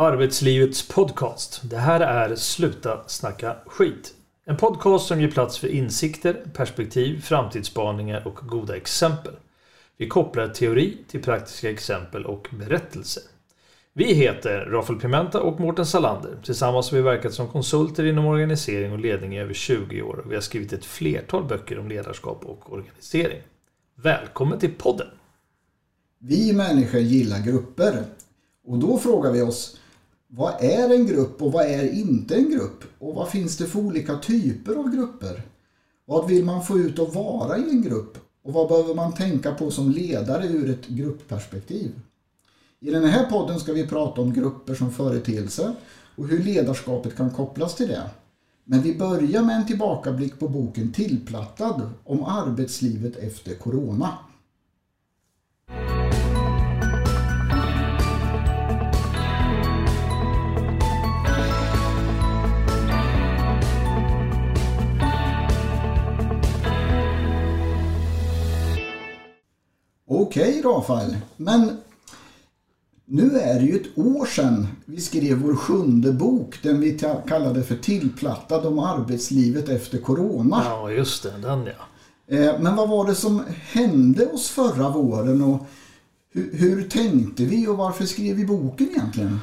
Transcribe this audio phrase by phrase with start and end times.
[0.00, 1.60] Arbetslivets podcast.
[1.64, 4.14] Det här är Sluta snacka skit.
[4.44, 9.32] En podcast som ger plats för insikter, perspektiv, framtidsspaningar och goda exempel.
[9.96, 13.22] Vi kopplar teori till praktiska exempel och berättelser.
[13.92, 16.36] Vi heter Rafael Pimenta och Mårten Salander.
[16.44, 20.24] Tillsammans har vi verkat som konsulter inom organisering och ledning i över 20 år.
[20.28, 23.42] Vi har skrivit ett flertal böcker om ledarskap och organisering.
[23.94, 25.08] Välkommen till podden!
[26.18, 28.04] Vi människor gillar grupper.
[28.66, 29.78] Och då frågar vi oss,
[30.30, 32.84] vad är en grupp och vad är inte en grupp?
[32.98, 35.42] Och vad finns det för olika typer av grupper?
[36.04, 38.18] Vad vill man få ut att vara i en grupp?
[38.42, 42.00] Och vad behöver man tänka på som ledare ur ett gruppperspektiv?
[42.80, 45.74] I den här podden ska vi prata om grupper som företeelse
[46.16, 48.10] och hur ledarskapet kan kopplas till det.
[48.64, 54.18] Men vi börjar med en tillbakablick på boken Tillplattad om arbetslivet efter Corona.
[70.10, 71.76] Okej Rafael, men
[73.04, 77.62] nu är det ju ett år sedan vi skrev vår sjunde bok, den vi kallade
[77.62, 80.62] för Tillplattad om arbetslivet efter Corona.
[80.64, 82.36] Ja, just det, den ja.
[82.36, 83.42] Eh, men vad var det som
[83.72, 85.66] hände oss förra våren och
[86.32, 89.40] hur, hur tänkte vi och varför skrev vi boken egentligen?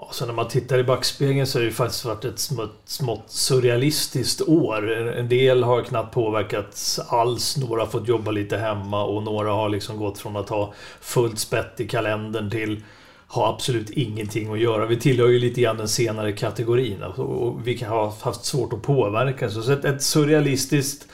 [0.00, 3.24] Ja, så när man tittar i backspegeln så har det faktiskt varit ett smått, smått
[3.26, 4.92] surrealistiskt år.
[4.92, 7.56] En del har knappt påverkats alls.
[7.56, 11.38] Några har fått jobba lite hemma och några har liksom gått från att ha fullt
[11.38, 12.82] spett i kalendern till
[13.28, 14.86] ha absolut ingenting att göra.
[14.86, 18.82] Vi tillhör ju lite grann den senare kategorin och vi kan ha haft svårt att
[18.82, 19.50] påverka.
[19.50, 21.06] Så ett, ett surrealistiskt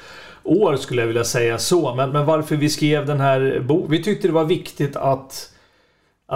[0.43, 1.95] år skulle jag vilja säga så.
[1.95, 3.91] Men, men varför vi skrev den här boken?
[3.91, 5.51] Vi tyckte det var viktigt att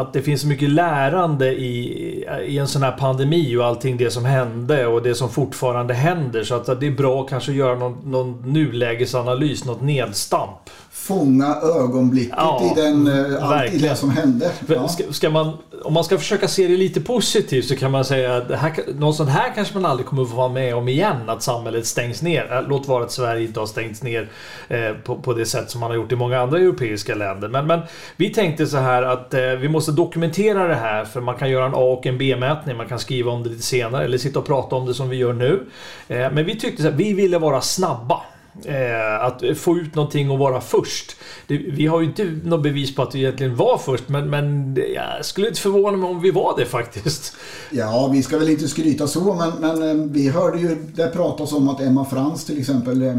[0.00, 4.10] att det finns så mycket lärande i, i en sån här pandemi och allting det
[4.10, 6.42] som hände och det som fortfarande händer.
[6.42, 12.34] Så att det är bra att kanske göra någon, någon nulägesanalys, något nedstamp fånga ögonblicket
[12.36, 14.50] ja, i, den, eh, allt i det som hände.
[14.66, 14.88] Ja.
[14.88, 15.52] Ska, ska, man,
[15.84, 19.16] om man ska försöka se det lite positivt så kan man säga att här, något
[19.16, 21.16] sånt här kanske man aldrig kommer att få vara med om igen.
[21.26, 22.52] Att samhället stängs ner.
[22.52, 24.28] Eh, låt vara att Sverige inte har stängts ner
[24.68, 27.48] eh, på, på, det sätt som man har gjort i många andra europeiska länder.
[27.48, 27.80] Men, men
[28.16, 31.66] vi tänkte så här att eh, vi måste dokumentera det här för man kan göra
[31.66, 32.76] en A och en B-mätning.
[32.76, 35.16] Man kan skriva om det lite senare eller sitta och prata om det som vi
[35.16, 35.66] gör nu.
[36.08, 38.22] Eh, men vi tyckte så här, vi ville vara snabba.
[38.64, 41.16] Eh, att få ut någonting och vara först.
[41.46, 44.76] Det, vi har ju inte något bevis på att vi egentligen var först, men, men
[44.94, 47.36] jag skulle inte förvåna mig om vi var det faktiskt.
[47.70, 51.52] Ja, vi ska väl inte skryta så, men, men eh, vi hörde ju det pratas
[51.52, 53.16] om att Emma Frans till exempel eh,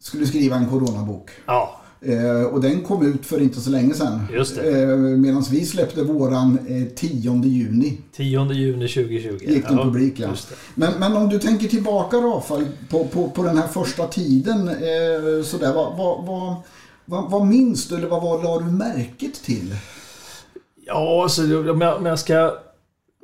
[0.00, 1.30] skulle skriva en coronabok.
[1.46, 1.81] Ja.
[2.04, 4.20] Eh, och den kom ut för inte så länge sedan.
[4.32, 4.82] Just det.
[4.82, 7.98] Eh, Medan vi släppte våran eh, 10 juni.
[8.16, 9.38] 10 juni 2020.
[9.40, 10.28] Gick den ja, publik ja.
[10.74, 14.68] Men, men om du tänker tillbaka Rafael på, på, på den här första tiden.
[14.68, 16.54] Eh, sådär, vad, vad, vad,
[17.04, 19.76] vad, vad minns du eller vad, vad la du märket till?
[20.86, 22.52] Ja, alltså, om, jag, om jag ska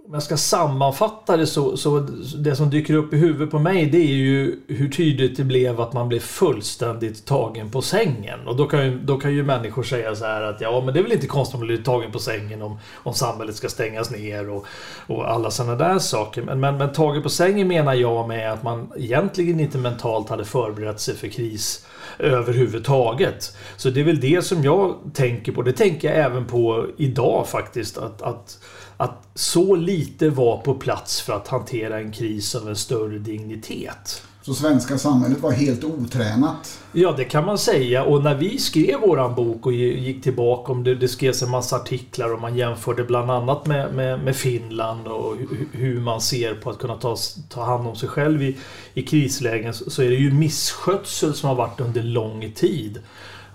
[0.08, 1.98] om jag ska sammanfatta det så, så
[2.38, 5.80] det som dyker upp i huvudet på mig det är ju hur tydligt det blev
[5.80, 8.48] att man blev fullständigt tagen på sängen.
[8.48, 11.00] Och då kan ju, då kan ju människor säga så här att ja men det
[11.00, 14.10] är väl inte konstigt om man blir tagen på sängen om, om samhället ska stängas
[14.10, 14.66] ner och,
[15.06, 16.42] och alla sådana där saker.
[16.42, 20.44] Men, men, men tagen på sängen menar jag med att man egentligen inte mentalt hade
[20.44, 21.86] förberett sig för kris
[22.18, 23.56] överhuvudtaget.
[23.76, 25.62] Så det är väl det som jag tänker på.
[25.62, 27.98] Det tänker jag även på idag faktiskt.
[27.98, 28.58] att, att
[29.00, 34.22] att så lite var på plats för att hantera en kris av en större dignitet.
[34.42, 36.80] Så svenska samhället var helt otränat?
[36.92, 38.04] Ja, det kan man säga.
[38.04, 41.76] Och när vi skrev våran bok och gick tillbaka om det, det skrevs en massa
[41.76, 45.36] artiklar och man jämförde bland annat med, med, med Finland och
[45.72, 47.16] hur man ser på att kunna ta,
[47.48, 48.56] ta hand om sig själv i,
[48.94, 52.98] i krislägen så är det ju misskötsel som har varit under lång tid.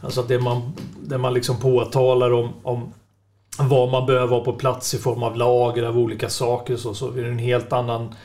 [0.02, 2.94] Alltså det man, det man liksom påtalar om, om
[3.60, 7.12] vad man behöver ha på plats i form av lager av olika saker så, så
[7.12, 8.16] är det en helt annan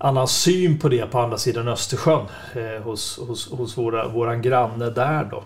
[0.00, 4.90] annan syn på det på andra sidan Östersjön eh, hos, hos, hos våra, våran granne
[4.90, 5.44] där då.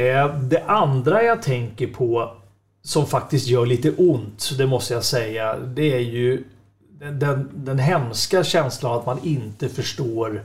[0.00, 2.32] Eh, det andra jag tänker på
[2.82, 6.44] som faktiskt gör lite ont, det måste jag säga, det är ju
[7.10, 10.44] den, den hemska känslan att man inte förstår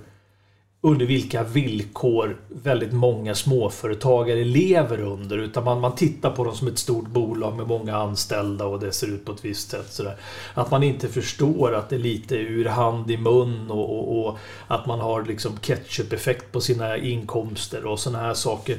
[0.88, 5.38] under vilka villkor väldigt många småföretagare lever under.
[5.38, 8.92] Utan man, man tittar på dem som ett stort bolag med många anställda och det
[8.92, 9.94] ser ut på ett visst sätt.
[9.94, 10.16] Sådär.
[10.54, 14.38] Att man inte förstår att det är lite ur hand i mun och, och, och
[14.68, 18.78] att man har liksom ketchup-effekt på sina inkomster och sådana här saker.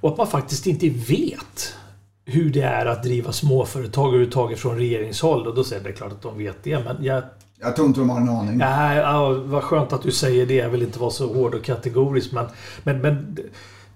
[0.00, 1.74] Och att man faktiskt inte vet
[2.24, 5.46] hur det är att driva småföretag överhuvudtaget från regeringshåll.
[5.46, 6.84] Och då säger jag det är klart att de vet det.
[6.84, 7.22] Men jag
[7.64, 8.58] jag tror inte de har en aning.
[8.58, 10.54] Nej, ja, vad skönt att du säger det.
[10.54, 12.32] Jag vill inte vara så hård och kategorisk.
[12.32, 12.46] Men,
[12.82, 13.38] men, men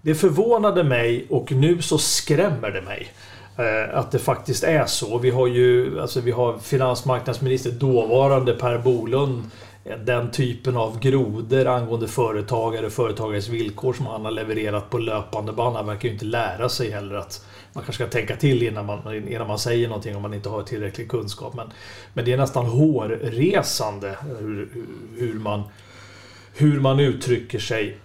[0.02, 3.08] det förvånade mig och nu så skrämmer det mig.
[3.56, 5.18] Eh, att det faktiskt är så.
[5.18, 9.42] Vi har ju alltså vi har finansmarknadsminister, dåvarande Per Bolund.
[9.84, 14.98] Eh, den typen av grodor angående företagare, och företagares villkor som han har levererat på
[14.98, 15.76] löpande band.
[15.76, 17.46] Han verkar ju inte lära sig heller att
[17.78, 20.62] man kanske ska tänka till innan man, innan man säger någonting om man inte har
[20.62, 21.54] tillräcklig kunskap.
[21.54, 21.72] Men,
[22.14, 24.68] men det är nästan hårresande hur,
[25.18, 25.62] hur, man,
[26.56, 27.98] hur man uttrycker sig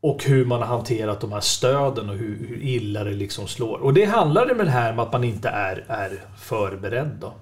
[0.00, 3.78] och hur man har hanterat de här stöden och hur, hur illa det liksom slår.
[3.78, 7.18] Och det handlar med det här med att man inte är, är förberedd.
[7.20, 7.34] Då.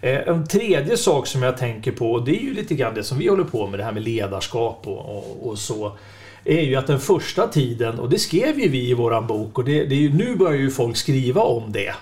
[0.00, 3.04] Eh, en tredje sak som jag tänker på, och det är ju lite grann det
[3.04, 5.96] som vi håller på med, det här med ledarskap och, och, och så
[6.44, 9.64] är ju att den första tiden, och det skrev ju vi i våran bok och
[9.64, 11.94] det, det är ju, nu börjar ju folk skriva om det.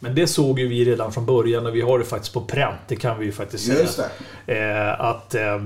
[0.00, 2.80] Men det såg ju vi redan från början och vi har det faktiskt på pränt,
[2.88, 4.08] det kan vi ju faktiskt säga.
[4.46, 5.62] Eh, att, eh,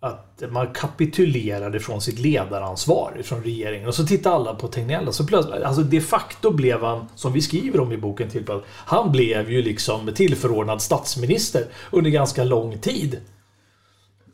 [0.00, 3.88] att man kapitulerade från sitt ledaransvar från regeringen.
[3.88, 7.40] Och så tittade alla på Tegnell så plötsligt, alltså de facto blev han, som vi
[7.40, 13.20] skriver om i boken, till, han blev ju liksom tillförordnad statsminister under ganska lång tid.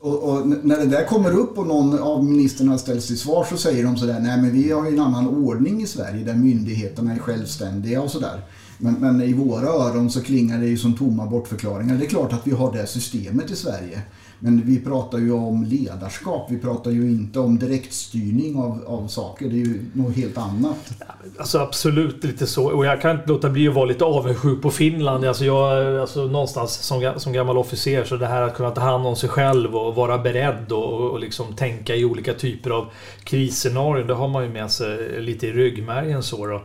[0.00, 3.56] Och, och, när det där kommer upp och någon av ministrarna ställs till svar så
[3.56, 7.14] säger de sådär, nej men vi har ju en annan ordning i Sverige där myndigheterna
[7.14, 8.44] är självständiga och sådär.
[8.78, 11.96] Men, men i våra öron så klingar det ju som tomma bortförklaringar.
[11.96, 14.02] Det är klart att vi har det systemet i Sverige.
[14.38, 16.46] Men vi pratar ju om ledarskap.
[16.50, 19.48] Vi pratar ju inte om direktstyrning av, av saker.
[19.48, 20.92] Det är ju något helt annat.
[21.38, 22.66] Alltså absolut lite så.
[22.66, 25.24] Och jag kan inte låta bli att vara lite avundsjuk på Finland.
[25.24, 29.06] Alltså jag, alltså någonstans som, som gammal officer så det här att kunna ta hand
[29.06, 32.86] om sig själv och vara beredd och, och liksom tänka i olika typer av
[33.24, 36.62] krisscenarion, Det har man ju med sig lite i ryggmärgen så då.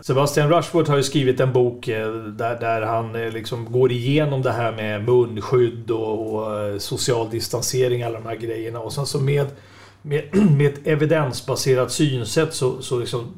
[0.00, 4.42] Sebastian Rushworth har ju skrivit en bok eh, där, där han eh, liksom går igenom
[4.42, 8.80] det här med munskydd och, och eh, social distansering, alla de här grejerna.
[8.80, 9.46] Och sen så med,
[10.02, 10.24] med,
[10.56, 13.34] med ett evidensbaserat synsätt så, så liksom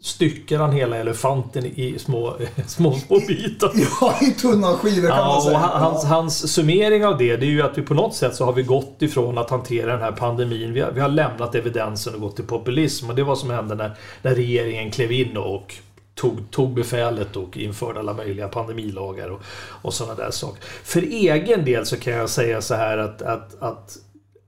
[0.00, 2.36] styckar han hela elefanten i små,
[2.66, 3.72] små, små bitar.
[4.00, 5.56] Ja, i tunna skivor kan ja, man säga.
[5.56, 8.44] Och hans, hans summering av det, det är ju att vi på något sätt så
[8.44, 10.72] har vi gått ifrån att hantera den här pandemin.
[10.72, 13.10] Vi har, vi har lämnat evidensen och gått till populism.
[13.10, 15.74] Och det var vad som hände när, när regeringen klev in och
[16.16, 19.42] tog, tog befälet och införde alla möjliga pandemilagar och,
[19.82, 20.62] och sådana där saker.
[20.84, 23.98] För egen del så kan jag säga så här att, att, att,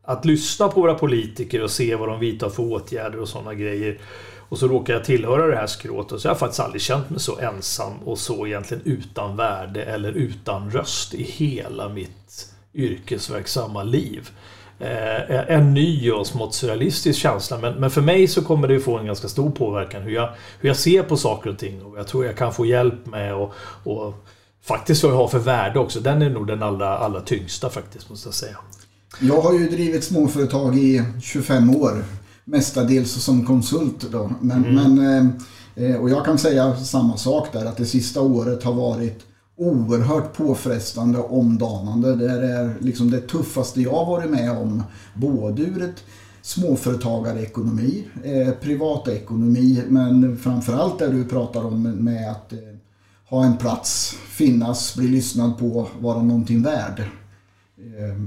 [0.02, 3.98] att lyssna på våra politiker och se vad de vidtar för åtgärder och sådana grejer.
[4.48, 7.20] Och så råkar jag tillhöra det här skrået så jag har faktiskt aldrig känt mig
[7.20, 14.30] så ensam och så egentligen utan värde eller utan röst i hela mitt yrkesverksamma liv
[14.78, 17.58] eh, en ny och smått surrealistisk känsla.
[17.58, 20.28] Men, men för mig så kommer det få en ganska stor påverkan hur jag,
[20.60, 21.82] hur jag ser på saker och ting.
[21.82, 23.52] Och jag tror jag kan få hjälp med och,
[23.84, 24.14] och
[24.64, 26.00] faktiskt vad jag har för värde också.
[26.00, 28.56] Den är nog den allra, allra tyngsta faktiskt, måste jag säga.
[29.20, 32.04] Jag har ju drivit småföretag i 25 år.
[32.44, 34.32] Mestadels som konsult då.
[34.40, 34.94] Men, mm.
[34.94, 35.38] men,
[35.74, 39.18] eh, och jag kan säga samma sak där, att det sista året har varit
[39.58, 42.16] oerhört påfrestande och omdanande.
[42.16, 44.82] Det är liksom det tuffaste jag varit med om.
[45.14, 46.04] Både ur ett
[46.42, 52.58] småföretagarekonomi, eh, privatekonomi men framförallt det du pratar om med att eh,
[53.28, 57.00] ha en plats, finnas, bli lyssnad på, vara någonting värd.
[57.78, 58.22] Eh,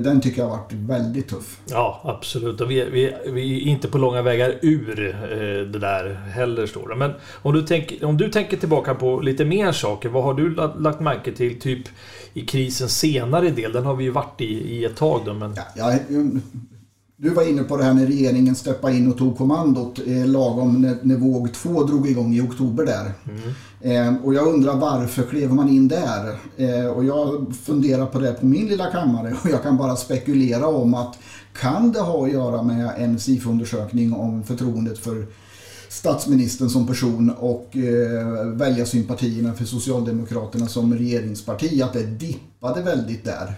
[0.00, 1.60] den tycker jag har varit väldigt tuff.
[1.66, 2.60] Ja, absolut.
[2.60, 6.66] Och vi, vi, vi är inte på långa vägar ur eh, det där heller.
[6.66, 6.96] Står det.
[6.96, 10.08] Men om du, tänk, om du tänker tillbaka på lite mer saker.
[10.08, 11.88] Vad har du lagt märke till typ
[12.32, 13.72] i krisens senare del?
[13.72, 15.20] Den har vi ju varit i, i ett tag.
[15.24, 15.54] Då, men...
[15.76, 16.40] ja, jag,
[17.22, 20.82] du var inne på det här när regeringen steppade in och tog kommandot eh, lagom
[20.82, 23.12] när, när våg två drog igång i oktober där.
[23.28, 24.16] Mm.
[24.16, 26.36] Eh, och jag undrar varför klev man in där?
[26.56, 30.66] Eh, och jag funderar på det på min lilla kammare och jag kan bara spekulera
[30.66, 31.18] om att
[31.60, 35.26] kan det ha att göra med en SIFO-undersökning om förtroendet för
[35.88, 43.24] statsministern som person och eh, välja sympatierna för Socialdemokraterna som regeringsparti, att det dippade väldigt
[43.24, 43.54] där.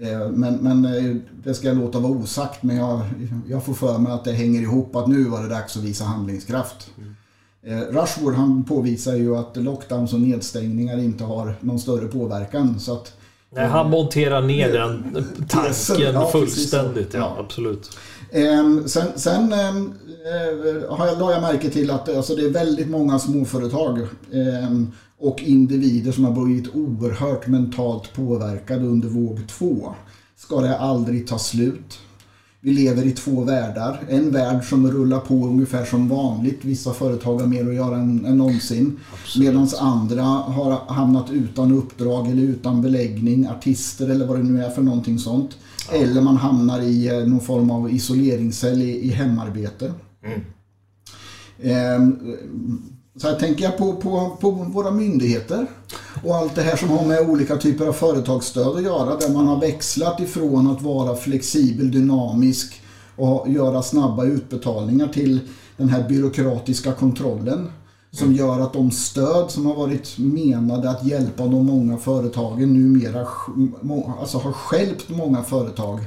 [0.00, 2.62] Eh, men, men eh, det ska jag låta vara osagt.
[2.62, 3.00] Men jag,
[3.48, 6.04] jag får för mig att det hänger ihop att nu var det dags att visa
[6.04, 6.90] handlingskraft.
[6.98, 7.14] Mm.
[7.90, 12.80] Rushwood han påvisar ju att lockdowns och nedstängningar inte har någon större påverkan.
[12.80, 13.12] Så att,
[13.50, 17.14] Nej, han monterar ner den tanken ja, fullständigt.
[17.14, 17.90] Ja, ja, absolut.
[18.32, 19.94] Ehm, sen, sen ehm,
[20.88, 23.98] har jag, la jag märke till att alltså, det är väldigt många småföretag
[24.32, 29.94] ehm, och individer som har blivit oerhört mentalt påverkade under våg två.
[30.36, 31.98] Ska det aldrig ta slut?
[32.60, 34.00] Vi lever i två världar.
[34.08, 36.64] En värld som rullar på ungefär som vanligt.
[36.64, 38.96] Vissa företag har mer att göra än, än någonsin.
[39.38, 43.48] Medan andra har hamnat utan uppdrag eller utan beläggning.
[43.48, 45.58] Artister eller vad det nu är för någonting sånt.
[45.90, 45.96] Ja.
[45.96, 49.92] Eller man hamnar i eh, någon form av isoleringscell i, i hemarbete.
[50.24, 50.40] Mm.
[51.58, 52.18] Eh,
[53.18, 55.66] så här tänker jag på, på, på våra myndigheter
[56.24, 59.46] och allt det här som har med olika typer av företagsstöd att göra där man
[59.46, 62.82] har växlat ifrån att vara flexibel, dynamisk
[63.16, 65.40] och göra snabba utbetalningar till
[65.76, 67.70] den här byråkratiska kontrollen
[68.10, 73.26] som gör att de stöd som har varit menade att hjälpa de många företagen numera
[74.20, 76.00] alltså har skälpt många företag.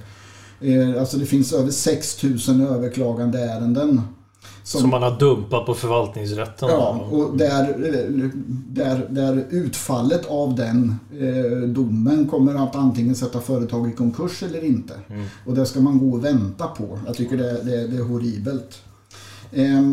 [0.62, 4.02] Eh, alltså det finns över 6000 överklagande ärenden
[4.64, 6.70] som, som, man har dumpat på förvaltningsrätten?
[6.70, 7.76] Ja, och där,
[8.68, 14.64] där, där utfallet av den eh, domen kommer att antingen sätta företag i konkurs eller
[14.64, 14.94] inte.
[15.10, 15.26] Mm.
[15.46, 17.00] Och det ska man gå och vänta på.
[17.06, 18.84] Jag tycker det, det, det är horribelt.
[19.52, 19.92] Eh,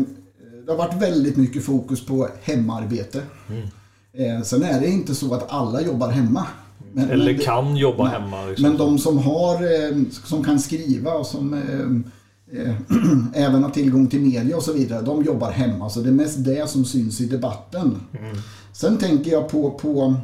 [0.65, 3.21] det har varit väldigt mycket fokus på hemarbete.
[3.49, 3.67] Mm.
[4.13, 6.45] Eh, sen är det inte så att alla jobbar hemma.
[6.93, 8.45] Men, eller men kan jobba nej, hemma.
[8.45, 8.69] Liksom.
[8.69, 12.09] Men de som, har, eh, som kan skriva och som eh, Eh,
[13.33, 15.89] även har tillgång till media och så vidare, de jobbar hemma.
[15.89, 18.01] Så det är mest det som syns i debatten.
[18.19, 18.37] Mm.
[18.73, 20.15] Sen tänker jag på, på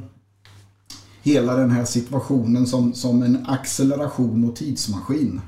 [1.23, 5.41] hela den här situationen som, som en acceleration och tidsmaskin.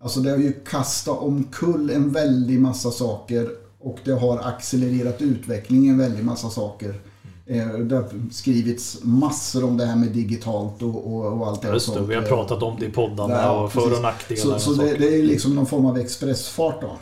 [0.00, 3.48] Alltså det har ju kastat omkull en väldig massa saker
[3.80, 7.00] och det har accelererat utvecklingen en väldig massa saker.
[7.46, 11.68] Eh, det har skrivits massor om det här med digitalt och, och, och allt det
[11.68, 14.40] Just det, vi har pratat om det i poddarna ja, och för och nackdelar.
[14.42, 16.96] Så, så det, det, är liksom någon form av expressfart då.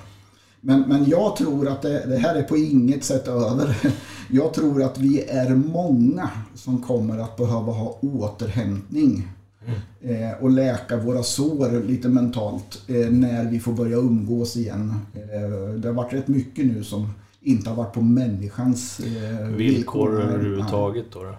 [0.60, 3.76] Men, men jag tror att det, det, här är på inget sätt över.
[4.30, 9.28] Jag tror att vi är många som kommer att behöva ha återhämtning.
[9.66, 10.22] Mm.
[10.30, 14.94] Eh, och läka våra sår lite mentalt eh, när vi får börja umgås igen.
[15.14, 17.08] Eh, det har varit rätt mycket nu som
[17.42, 19.56] inte har varit på människans eh, villkor.
[19.56, 21.22] Villkor överhuvudtaget då?
[21.22, 21.34] då?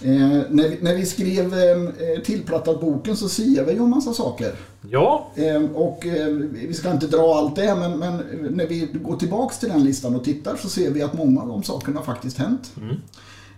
[0.00, 4.12] Eh, när, vi, när vi skrev eh, tillplattat boken så siade vi ju en massa
[4.12, 4.54] saker.
[4.90, 5.30] Ja.
[5.34, 8.16] Eh, och eh, vi ska inte dra allt det men, men,
[8.50, 11.48] när vi går tillbaks till den listan och tittar så ser vi att många av
[11.48, 12.72] de sakerna faktiskt hänt.
[12.76, 12.96] Mm.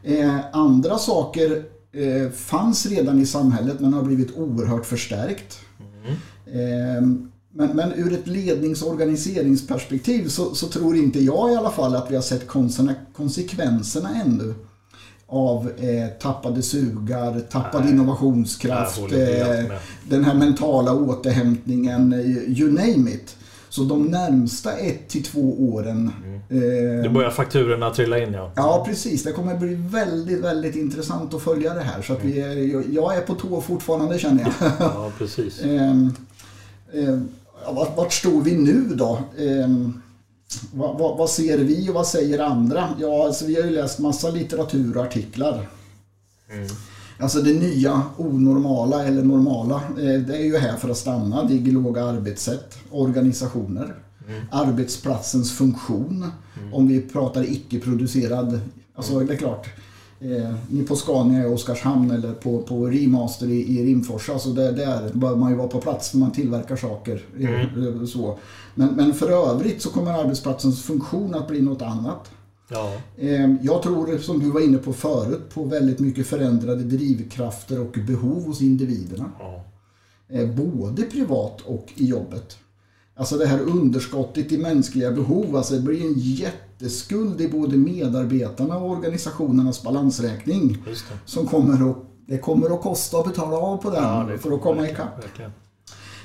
[0.02, 5.60] Eh, andra saker eh, fanns redan i samhället men har blivit oerhört förstärkt.
[5.98, 7.30] Mm.
[7.58, 11.94] Men, men ur ett lednings och organiseringsperspektiv så, så, tror inte jag i alla fall
[11.94, 12.48] att vi har sett
[13.12, 14.54] konsekvenserna ännu
[15.26, 23.10] av eh, tappade sugar, tappad Nej, innovationskraft, eh, den här mentala återhämtningen, eh, you name
[23.10, 23.36] it.
[23.68, 26.12] Så de närmsta ett till två åren...
[26.50, 27.04] Mm.
[27.04, 28.52] Eh, börjar fakturorna trilla in ja.
[28.56, 32.02] Ja precis, det kommer bli väldigt, väldigt intressant att följa det här.
[32.02, 34.70] Så att vi är, jag är på tå fortfarande känner jag.
[34.78, 35.60] ja, precis.
[35.62, 37.18] eh,
[37.72, 39.18] vart, vart står vi nu då?
[39.38, 39.68] Eh,
[40.72, 42.88] vad, vad, vad, ser vi och vad säger andra?
[43.00, 45.68] Ja, alltså, vi har ju läst massa litteratur och artiklar.
[46.50, 46.68] Mm.
[47.18, 51.44] Alltså det nya onormala eller normala, eh, det är ju här för att stanna.
[51.44, 53.94] Det är låga arbetssätt, organisationer,
[54.28, 54.42] mm.
[54.50, 56.30] arbetsplatsens funktion.
[56.60, 56.74] Mm.
[56.74, 58.60] Om vi pratar icke-producerad,
[58.94, 59.68] alltså det är klart
[60.20, 64.32] eh, ni på Scania i Oskarshamn eller på, på Remaster i, i Rimforsa.
[64.32, 67.22] Alltså där, där bör man ju vara på plats när man tillverkar saker.
[67.38, 68.00] Mm.
[68.00, 68.38] Eh, så.
[68.74, 72.30] Men, men för övrigt så kommer arbetsplatsens funktion att bli något annat.
[72.68, 72.92] Ja.
[73.18, 77.98] Eh, jag tror, som du var inne på förut, på väldigt mycket förändrade drivkrafter och
[78.06, 79.30] behov hos individerna.
[79.38, 79.64] Ja.
[80.28, 82.58] Eh, både privat och i jobbet.
[83.18, 88.76] Alltså det här underskottet i mänskliga behov, alltså det blir en jätteskuld i både medarbetarna
[88.76, 90.78] och organisationernas balansräkning.
[91.24, 91.96] Som kommer att,
[92.26, 95.24] det kommer att kosta att betala av på den ja, för att komma ikapp.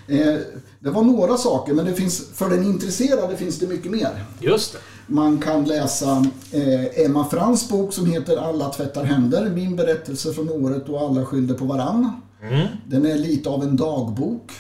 [0.07, 0.35] Eh,
[0.79, 4.25] det var några saker, men det finns, för den intresserade finns det mycket mer.
[4.39, 4.79] Just det.
[5.07, 9.49] Man kan läsa eh, Emma Frans bok som heter Alla tvättar händer.
[9.49, 12.21] Min berättelse från året då alla skyllde på varann.
[12.41, 12.67] Mm.
[12.87, 14.51] Den är lite av en dagbok.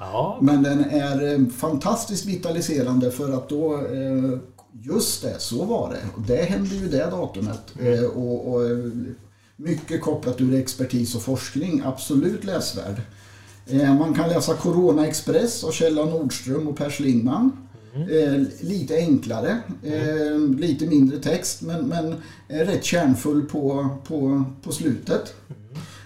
[0.00, 0.38] Ja.
[0.40, 4.38] Men den är eh, fantastiskt vitaliserande för att då eh,
[4.82, 6.32] Just det, så var det.
[6.34, 7.74] Det hände ju det datumet.
[7.80, 7.92] Mm.
[7.92, 8.60] Eh, och, och,
[9.56, 11.82] mycket kopplat ur expertis och forskning.
[11.84, 13.00] Absolut läsvärd.
[13.98, 17.52] Man kan läsa Corona Express av Kjella Nordström och Per Schlingman.
[17.94, 18.46] Mm.
[18.60, 20.56] lite enklare, mm.
[20.58, 22.14] lite mindre text men, men
[22.48, 25.34] rätt kärnfull på, på, på slutet.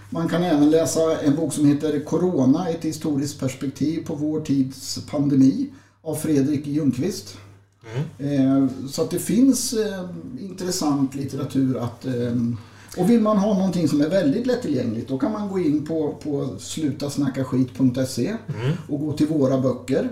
[0.09, 4.99] Man kan även läsa en bok som heter Corona, ett historiskt perspektiv på vår tids
[5.11, 5.67] pandemi
[6.01, 7.37] av Fredrik Ljungqvist.
[8.19, 8.63] Mm.
[8.63, 10.05] Eh, så att det finns eh,
[10.39, 12.05] intressant litteratur att...
[12.05, 12.11] Eh,
[12.97, 16.15] Och vill man ha någonting som är väldigt lättillgängligt då kan man gå in på,
[16.23, 18.71] på slutasnackaskit.se Mm.
[18.89, 20.09] och gå till våra böcker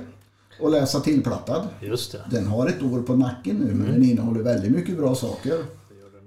[0.61, 1.67] och läsa tillplattad.
[1.81, 2.21] Just det.
[2.31, 3.77] Den har ett år på nacken nu Mm.
[3.77, 5.63] men den innehåller väldigt mycket bra saker.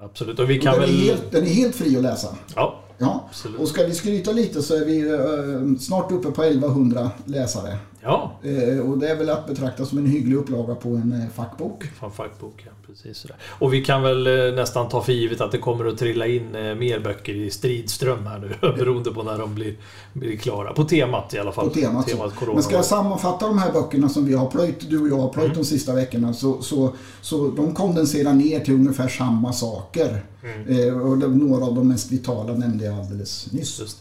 [0.00, 0.38] Absolut.
[0.38, 0.96] Och vi Och kan den, är väl...
[0.96, 2.36] helt, den är helt fri att läsa.
[2.54, 3.24] Ja, Ja.
[3.28, 3.60] Absolut.
[3.60, 7.78] Och ska vi skryta lite så är vi eh, snart uppe på 1100 läsare.
[8.06, 8.32] Ja.
[8.42, 11.84] Eh, och det är väl att betrakta som en hygglig upplaga på en eh, fackbok.
[11.84, 13.36] Från fackboken, precis sådär.
[13.48, 16.52] Och vi kan väl eh, nästan ta för givet att det kommer att trilla in
[16.52, 18.54] mer böcker i stridström här nu.
[18.78, 19.76] Beroende på när de blir,
[20.12, 20.72] blir klara.
[20.72, 21.68] På temat i alla fall.
[21.68, 22.10] På temat.
[22.10, 22.16] så.
[22.16, 22.54] corona.
[22.54, 25.28] Men ska jag sammanfatta de här böckerna som vi har plöjt, du och jag har
[25.28, 25.58] plöjt Mm.
[25.58, 30.22] de sista veckorna, så, så, så de kondenserar ner till ungefär samma saker.
[30.68, 31.00] Mm.
[31.02, 33.96] Och några av de mest vitala nämnde jag alldeles nyss.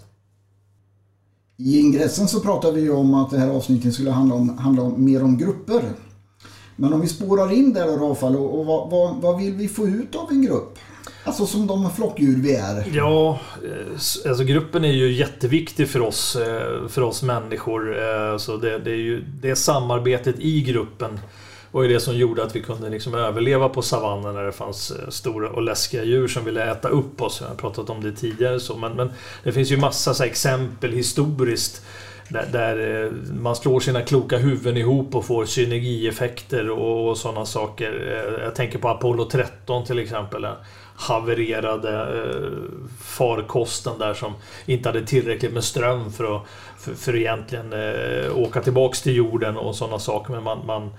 [1.57, 4.81] I ingressen så pratade vi ju om att det här avsnittet skulle handla, om, handla
[4.81, 5.83] om, mer om grupper.
[6.75, 9.67] Men om vi spårar in där då Rafael, och, och vad, vad, vad vill vi
[9.67, 10.77] få ut av en grupp?
[11.24, 12.85] Alltså som de flockdjur vi är.
[12.93, 17.97] Ja, eh, alltså gruppen är ju jätteviktig för oss, eh, för oss människor.
[18.03, 21.19] Eh, så det, det är ju det samarbetet i gruppen
[21.75, 24.91] var ju det som gjorde att vi kunde liksom överleva på savannen när det fanns
[24.91, 27.41] eh, stora och läskiga djur som ville äta upp oss.
[27.41, 28.60] Jag har pratat om det tidigare.
[28.60, 28.77] Så.
[28.77, 29.12] Men, men
[29.44, 31.86] det finns ju massa så här exempel historiskt
[32.29, 37.46] där, där eh, man slår sina kloka huvuden ihop och får synergieffekter och, och sådana
[37.46, 38.24] saker.
[38.27, 40.41] Eh, jag tänker på Apollo 13 till exempel.
[40.41, 40.55] Den
[40.96, 42.51] havererade eh,
[43.01, 44.34] farkosten där som
[44.65, 46.44] inte hade tillräckligt med ström för att
[46.77, 50.34] för, för egentligen eh, åka tillbaks till jorden och sådana saker.
[50.34, 50.91] Men man, man,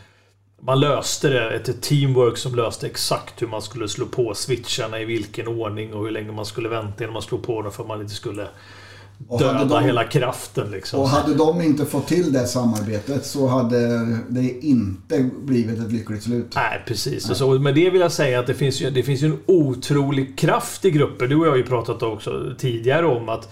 [0.66, 5.04] man löste det, ett teamwork som löste exakt hur man skulle slå på switcharna i
[5.04, 7.88] vilken ordning och hur länge man skulle vänta innan man slog på dem för att
[7.88, 8.46] man inte skulle
[9.38, 11.00] döda de- hela kraften liksom.
[11.00, 16.22] Och hade de inte fått till det samarbetet så hade det inte blivit ett lyckligt
[16.22, 16.52] slut.
[16.54, 17.30] Nej, precis.
[17.30, 19.38] Och så, med det vill jag säga att det finns ju, det finns ju en
[19.46, 21.26] otrolig kraft i grupper.
[21.26, 23.48] Du och jag har ju pratat också tidigare om att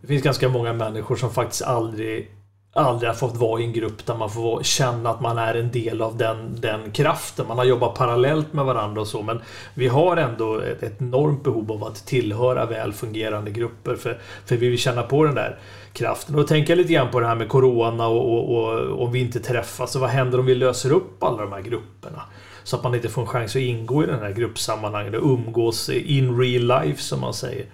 [0.00, 2.30] det finns ganska många människor som faktiskt aldrig
[2.76, 5.70] aldrig har fått vara i en grupp där man får känna att man är en
[5.70, 7.46] del av den, den kraften.
[7.48, 9.40] Man har jobbat parallellt med varandra och så men
[9.74, 14.56] vi har ändå ett, ett enormt behov av att tillhöra väl fungerande grupper för, för
[14.56, 15.58] vi vill känna på den där
[15.92, 16.34] kraften.
[16.34, 19.12] Och då tänker jag lite grann på det här med Corona och, och, och om
[19.12, 19.92] vi inte träffas.
[19.92, 22.22] Så vad händer om vi löser upp alla de här grupperna?
[22.64, 25.88] Så att man inte får en chans att ingå i den här gruppsammanhanget och umgås
[25.88, 27.66] in real life som man säger.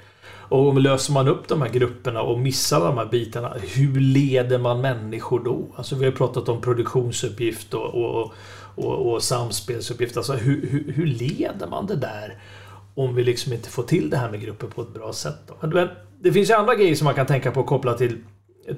[0.52, 4.80] Och löser man upp de här grupperna och missar de här bitarna, hur leder man
[4.80, 5.68] människor då?
[5.76, 8.32] Alltså vi har pratat om produktionsuppgift och, och,
[8.74, 10.16] och, och samspelsuppgift.
[10.16, 12.38] Alltså hur, hur, hur leder man det där?
[12.94, 15.38] Om vi liksom inte får till det här med grupper på ett bra sätt.
[15.46, 15.68] Då?
[15.68, 15.88] Men
[16.20, 18.18] det finns ju andra grejer som man kan tänka på kopplat till,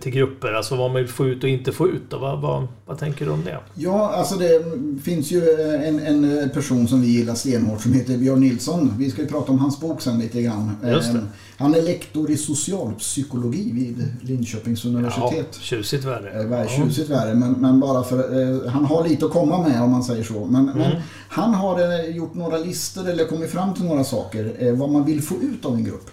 [0.00, 0.52] till grupper.
[0.52, 2.02] Alltså vad man vill få ut och inte få ut.
[2.08, 2.18] Då.
[2.18, 3.58] Vad, vad, vad tänker du om det?
[3.74, 4.64] Ja, alltså det
[5.02, 5.50] finns ju
[5.84, 8.94] en, en person som vi gillar stenhårt som heter Björn Nilsson.
[8.98, 10.70] Vi ska ju prata om hans bok sen lite grann.
[10.84, 11.18] Just det.
[11.18, 11.24] Eh,
[11.56, 15.46] Han är lektor i socialpsykologi vid Linköpings universitet.
[15.52, 16.60] Ja, tjusigt värre.
[16.62, 18.18] Eh, tjusigt värre, men, men bara för
[18.64, 20.44] eh, han har lite att komma med om man säger så.
[20.46, 20.78] Men, Mm.
[20.78, 20.92] men
[21.28, 25.04] han har eh, gjort några listor eller kommit fram till några saker eh, vad man
[25.04, 26.10] vill få ut av en grupp.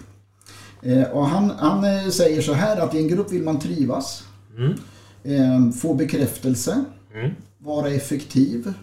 [0.83, 4.23] Eh, och han, han eh, säger så här att i en grupp vill man trivas,
[4.57, 4.73] Mm.
[5.23, 6.83] eh, få bekräftelse,
[7.15, 7.31] Mm.
[7.57, 8.73] vara effektiv.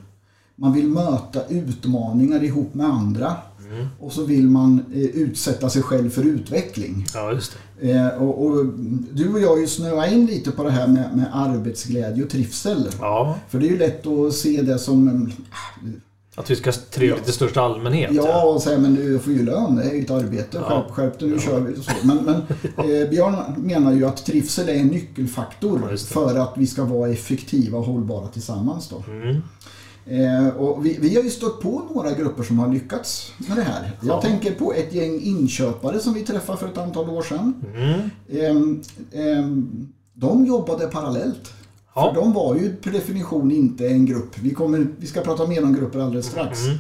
[0.57, 3.37] Man vill möta utmaningar ihop med andra.
[3.71, 3.87] Mm.
[4.01, 7.07] Och så vill man utsätta sig själv för utveckling.
[7.15, 7.53] Ja, just
[8.19, 8.67] och, och
[9.13, 12.31] du och jag har ju snöat in lite på det här med, med arbetsglädje och
[12.31, 12.89] trivsel.
[13.01, 15.31] Ja, För det är ju lätt att se det som...
[16.39, 18.11] att vi ska ha trevligt i största allmänhet.
[18.13, 20.59] Ja, och säga men du får ju lön, det är ju ett arbete.
[20.69, 20.69] Ja.
[20.69, 21.75] Skärp, skärp dig, nu kör vi.
[21.81, 21.91] Och så.
[22.03, 22.35] Men, men
[23.03, 25.99] eh, Björn menar ju att trivsel är en nyckelfaktor Ja, det.
[25.99, 28.89] för att vi ska vara effektiva och hållbara tillsammans.
[28.89, 29.05] Då.
[29.13, 29.37] Mm.
[30.07, 33.63] Eh, och vi, vi har ju stött på några grupper som har lyckats med det
[33.63, 33.93] här.
[34.01, 34.23] Jag Ja.
[34.23, 37.55] tänker på ett gäng inköpare som vi träffade för ett antal år sedan.
[37.75, 38.81] Mm.
[39.13, 41.53] Ehm, de jobbade parallellt.
[41.99, 42.15] Ja.
[42.15, 44.39] För de var ju per definition inte en grupp.
[44.39, 46.59] Vi, kommer, vi ska prata mer om grupper alldeles strax.
[46.65, 46.79] Mm.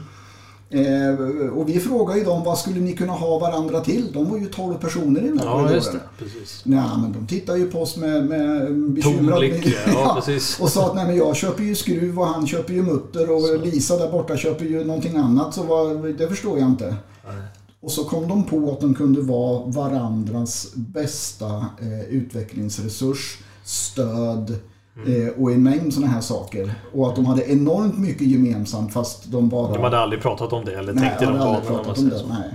[0.71, 4.13] Eh, och vi frågade ju dem vad skulle ni kunna ha varandra till?
[4.13, 5.75] De var ju 12 personer i den här Ja, korridoren.
[5.75, 6.01] just det.
[6.19, 6.63] Precis.
[6.65, 10.61] Nej, men de tittade ju på oss med, med Tom bekymrad blick, ja, precis.
[10.61, 13.43] Och sa att nej, men jag köper ju skruv och han köper ju mutter och
[13.43, 13.57] Så.
[13.57, 15.55] Lisa där borta köper ju någonting annat.
[15.55, 16.87] Så vad, det förstår jag inte.
[17.27, 17.37] Nej.
[17.81, 24.57] Och så kom de på att de kunde vara varandras bästa eh, utvecklingsresurs, stöd
[25.07, 25.27] Mm.
[25.27, 26.75] eh, och en mängd sådana här saker.
[26.95, 29.73] Och att de hade enormt mycket gemensamt fast de bara...
[29.73, 31.99] De hade aldrig pratat om det eller Nej, tänkt i jag de hade aldrig pratat
[31.99, 32.19] om det.
[32.19, 32.27] så.
[32.27, 32.55] Nej.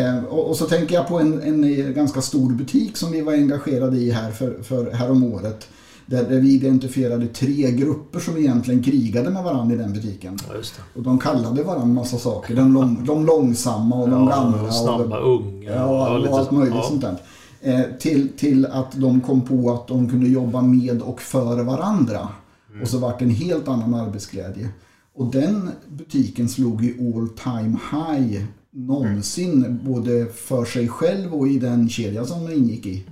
[0.00, 3.20] Eh, och, och så tänker jag på en, en eh, ganska stor butik som vi
[3.20, 5.68] var engagerade i här för, för häromåret.
[6.06, 10.38] Där, där vi identifierade tre grupper som egentligen krigade med varandra i den butiken.
[10.48, 10.54] Ja.
[10.96, 12.54] Och de kallade varandra massa saker.
[12.56, 14.62] De, lång, de långsamma och de Ja, gamla.
[14.62, 15.70] och snabba, unga.
[15.74, 16.82] Ja, och lite allt möjligt Ja.
[16.88, 17.16] sånt där.
[17.60, 22.28] Eh, till, till att de kom på att de kunde jobba med och för varandra.
[22.70, 22.82] Mm.
[22.82, 24.68] Och så vart det en helt annan arbetsglädje.
[25.14, 29.80] Och den butiken slog ju all time high någonsin.
[29.84, 33.04] Både för sig själv och i den kedja som den ingick i.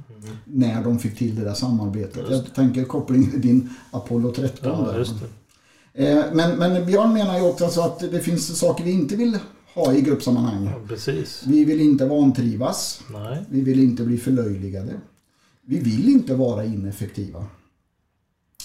[0.44, 2.16] När de fick till det där samarbetet.
[2.16, 2.30] Mm.
[2.30, 4.59] Just Jag tänker kopplingen till din Apollo 13.
[4.62, 5.04] Ja.
[5.94, 9.38] Eh, Men, men Björn menar ju också att det finns saker vi inte vill
[9.84, 10.64] ha i gruppsammanhang.
[10.64, 11.42] Ja, precis.
[11.46, 13.00] Vi vill inte vantrivas.
[13.12, 13.44] Nej.
[13.48, 14.92] Vi vill inte bli förlöjligade.
[15.62, 17.44] Vi vill inte vara ineffektiva.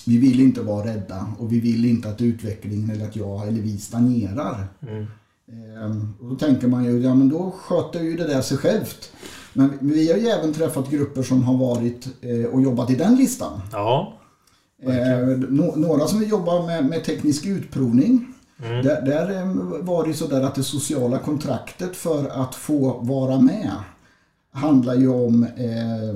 [0.05, 3.61] Vi vill inte vara rädda och vi vill inte att utvecklingen eller att jag eller
[3.61, 4.67] vi stagnerar.
[4.81, 5.05] Mm.
[5.51, 9.11] Ehm, Och då tänker man ju, ja men då sköter ju det där sig självt.
[9.53, 13.15] Men vi har ju även träffat grupper som har varit eh, och jobbat i den
[13.15, 13.61] listan.
[13.71, 14.13] Ja.
[14.83, 18.33] Eh, nå- några som vi jobbar med, med teknisk utprovning.
[18.65, 18.85] Mm.
[18.85, 23.39] Där, där eh, var det ju sådär att det sociala kontraktet för att få vara
[23.39, 23.71] med
[24.53, 26.09] handlar ju om eh,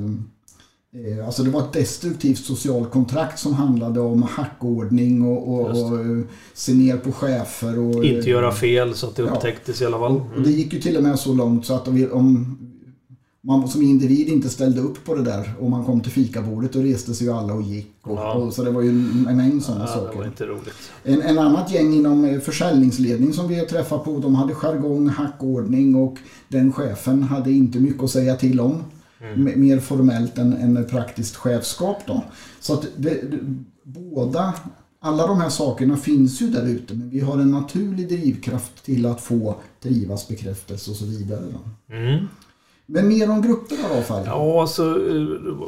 [1.17, 5.99] eh, Alltså det var ett destruktivt socialt kontrakt som handlade om hackordning och, och, och
[5.99, 6.21] eh,
[6.53, 7.79] se ner på chefer.
[7.79, 9.29] Och, Inte göra fel så att det Ja.
[9.35, 10.21] upptäcktes i alla fall.
[10.35, 12.57] och det gick ju till och med så långt så att om, vi- om
[13.45, 16.79] man som individ inte ställde upp på det där och man kom till fikabordet då
[16.79, 17.91] reste sig ju alla och gick.
[18.01, 18.33] Och, Ja.
[18.33, 20.31] och, så det var ju en mängd sådana Ja, saker.
[21.03, 25.07] En, en annat gäng inom eh, försäljningsledning som vi har träffat på, de hade jargong,
[25.09, 28.83] hackordning och den chefen hade inte mycket att säga till om.
[29.21, 29.59] Mm.
[29.61, 32.23] Mer formellt än, än praktiskt chefskap då.
[32.59, 33.21] Så att det,
[33.83, 34.53] båda,
[34.99, 39.05] alla de här sakerna finns ju där ute men vi har en naturlig drivkraft till
[39.05, 41.41] att få trivas, bekräftelse och så vidare.
[41.53, 41.93] Då.
[41.95, 42.27] Mm.
[42.85, 44.23] Men mer om grupper då, Rafael?
[44.25, 45.17] Ja, alltså eh,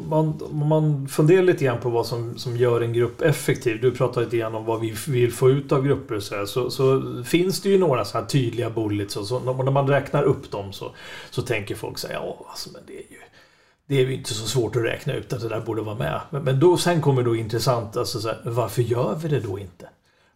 [0.10, 3.82] man, om man funderar lite grann på vad som, som gör en grupp effektiv.
[3.82, 6.69] Du pratade lite grann om vad vi vill få ut av grupper så, här, så,
[6.69, 9.39] så finns det ju några så här tydliga bullets och så.
[9.39, 10.91] När man räknar upp dem så,
[11.30, 13.17] så tänker folk så här, ja, alltså, men det är ju
[13.88, 16.21] det är ju inte så svårt att räkna ut att det där borde vara med.
[16.30, 19.60] Men, men då, sen kommer då intressant, alltså så här, varför gör vi det då
[19.60, 19.89] inte?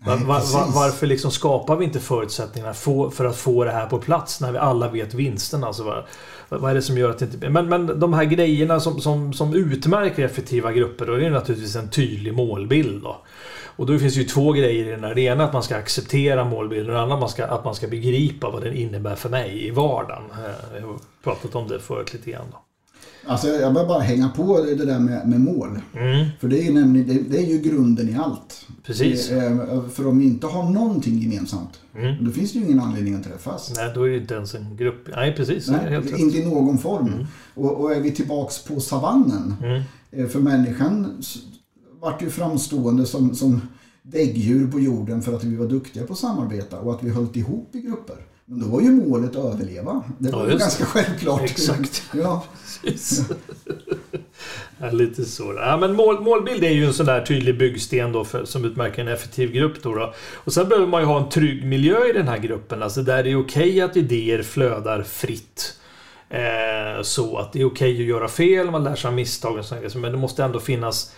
[0.05, 2.73] Var, var, varför liksom skapar vi inte förutsättningarna
[3.11, 5.63] för att få det här på plats när vi alla vet vinsten?
[5.63, 6.03] Alltså vad,
[6.49, 7.49] vad är det som gör att det inte...
[7.49, 11.75] Men, men de här grejerna som, som, som utmärker effektiva grupper, då är det naturligtvis
[11.75, 13.03] en tydlig målbild.
[13.03, 13.17] Då.
[13.75, 15.15] Och då finns det ju två grejer i den här.
[15.15, 17.65] Det ena är att man ska acceptera målbilden och det andra att man ska, att
[17.65, 20.23] man ska begripa vad den innebär för mig i vardagen.
[20.31, 22.45] Eh, Jag har pratat om det förut lite grann.
[22.51, 22.57] Då.
[23.25, 25.79] Alltså jag börjar bara hänga på det där med, med mål.
[25.93, 28.65] Mm, För det är ju nämligen det, det är ju grunden i allt.
[28.83, 29.31] precis.
[29.31, 32.25] Eh, För om vi inte har någonting gemensamt, Mm.
[32.25, 33.73] då finns det ju ingen anledning att träffas.
[33.75, 35.07] Nej, då är det inte ens en grupp.
[35.15, 35.65] Nej, precis.
[35.65, 37.07] det Nej, inte i någon form.
[37.07, 37.25] Mm.
[37.53, 39.81] Och, och är vi tillbaks på savannen, Mm.
[40.11, 41.21] eh, för människan
[42.01, 43.61] vart ju framstående som, som
[44.03, 47.27] däggdjur på jorden för att vi var duktiga på att samarbeta och att vi höll
[47.33, 48.15] ihop i grupper.
[48.45, 50.03] Men då var ju målet att överleva.
[50.17, 51.41] Det Ja, var just ganska självklart.
[51.41, 52.03] Exakt.
[52.13, 52.43] Ja,
[52.83, 53.21] Precis.
[54.77, 55.53] ja, lite så.
[55.57, 59.01] Ja, men mål, målbild är ju en sån där tydlig byggsten då för, som utmärker
[59.01, 59.83] en effektiv grupp.
[59.83, 60.13] Då, då.
[60.33, 62.83] Och sen behöver man ju ha en trygg miljö i den här gruppen.
[62.83, 65.77] Alltså där det är okej att idéer flödar fritt.
[66.29, 69.65] Eh, så att det är okej att göra fel, man lär sig av misstag och
[69.65, 69.95] sånt.
[69.95, 71.15] Men det måste ändå finnas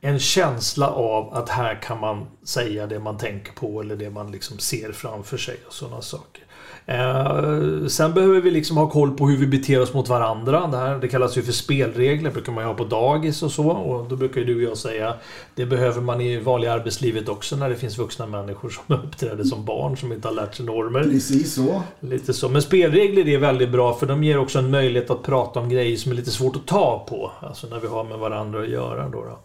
[0.00, 4.32] en känsla av att här kan man säga det man tänker på eller det man
[4.32, 6.42] liksom ser framför sig och sådana saker.
[6.90, 10.66] Eh, sen behöver vi liksom ha koll på hur vi beter oss mot varandra.
[10.66, 13.68] Det, här, det kallas ju för spelregler, brukar man ju ha på dagis och så.
[13.68, 15.14] Och då brukar ju du och jag säga
[15.54, 19.64] det behöver man i vanliga arbetslivet också när det finns vuxna människor som uppträder som
[19.64, 21.02] barn som inte har lärt sig normer.
[21.02, 21.82] precis så.
[22.00, 22.48] Lite så.
[22.48, 25.96] Men spelregler är väldigt bra för de ger också en möjlighet att prata om grejer
[25.96, 27.32] som är lite svårt att ta på.
[27.40, 29.08] Alltså när vi har med varandra att göra.
[29.08, 29.38] Då, då.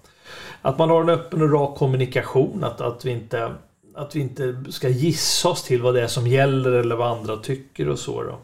[0.62, 2.63] Att man har en öppen och rak kommunikation.
[2.63, 3.51] Att, att, vi inte,
[3.95, 7.38] att vi inte ska gissa oss till vad det är som gäller eller vad andra
[7.38, 8.23] tycker och så.
[8.23, 8.39] Då.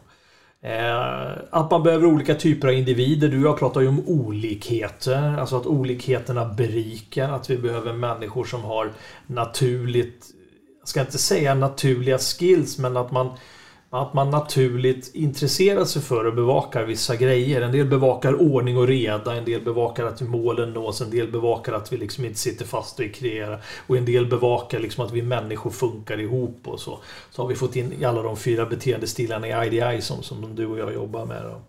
[0.68, 3.28] Eh, att man behöver olika typer av individer.
[3.28, 5.38] Du och jag pratar ju om olikheter.
[5.38, 7.32] Alltså att olikheterna berikar.
[7.32, 8.92] Att vi behöver människor som har
[9.26, 10.34] naturligt
[10.80, 13.30] jag ska inte säga naturliga skills, men att man,
[13.92, 17.62] att man naturligt intresserar sig för och bevakar vissa grejer.
[17.62, 21.72] En del bevakar ordning och reda, en del bevakar att målen nås, en del bevakar
[21.72, 23.58] att vi liksom inte sitter fast och är kreera.
[23.86, 26.98] Och en del bevakar liksom att vi människor funkar ihop och så.
[27.30, 30.78] Så har vi fått in alla de fyra beteendestilarna i IDI som, som du och
[30.78, 31.42] jag jobbar med.
[31.42, 31.60] Då.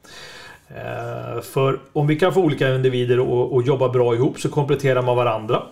[0.76, 3.18] Eh, För om vi kan få olika individer
[3.60, 5.64] att jobba bra ihop så kompletterar man varandra.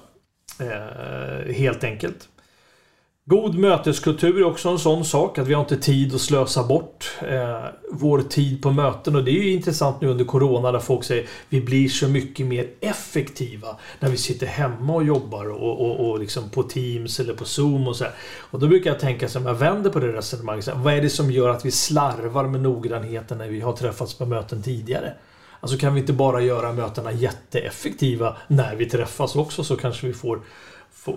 [0.60, 2.30] Eh, Helt enkelt.
[3.30, 7.12] God möteskultur är också en sån sak att vi har inte tid att slösa bort
[7.22, 11.04] eh, vår tid på möten och det är ju intressant nu under Corona där folk
[11.04, 13.68] säger vi blir så mycket mer effektiva
[14.00, 17.88] när vi sitter hemma och jobbar och, och, och liksom på Teams eller på Zoom
[17.88, 18.14] och så här.
[18.52, 20.94] Och då brukar jag tänka så här, jag vänder på det resonemanget, så här, vad
[20.94, 24.64] är det som gör att vi slarvar med noggrannheten när vi har träffats på möten
[24.64, 25.14] tidigare?
[25.60, 30.14] Alltså kan vi inte bara göra mötena jätteeffektiva när vi träffas också så kanske vi
[30.14, 30.42] får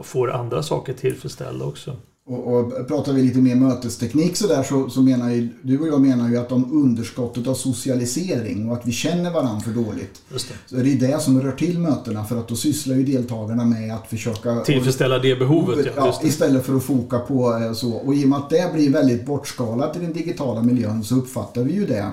[0.03, 1.97] får andra saker tillfredsställda också.
[2.27, 5.89] Och, och pratar vi lite mer mötesteknik så där så, så menar ju du och
[5.89, 10.23] jag menar ju att om underskottet av socialisering och att vi känner varandra för dåligt.
[10.67, 13.95] Så är det det som rör till mötena för att då sysslar ju deltagarna med
[13.95, 15.87] att försöka tillfredsställa det behovet.
[15.87, 17.93] Ja, ja istället för att foka på eh, så.
[17.93, 21.63] Och i och med att det blir väldigt bortskalat i den digitala miljön så uppfattar
[21.63, 22.13] vi ju det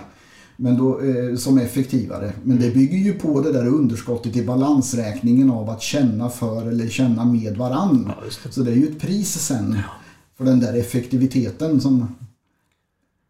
[0.61, 2.33] men då, eh, som effektivare.
[2.43, 6.87] Men det bygger ju på det där underskottet i balansräkningen av att känna för eller
[6.87, 8.05] känna med varann.
[8.07, 8.51] Ja, det.
[8.53, 9.77] Så det är ju ett pris sen
[10.37, 12.07] för den där effektiviteten som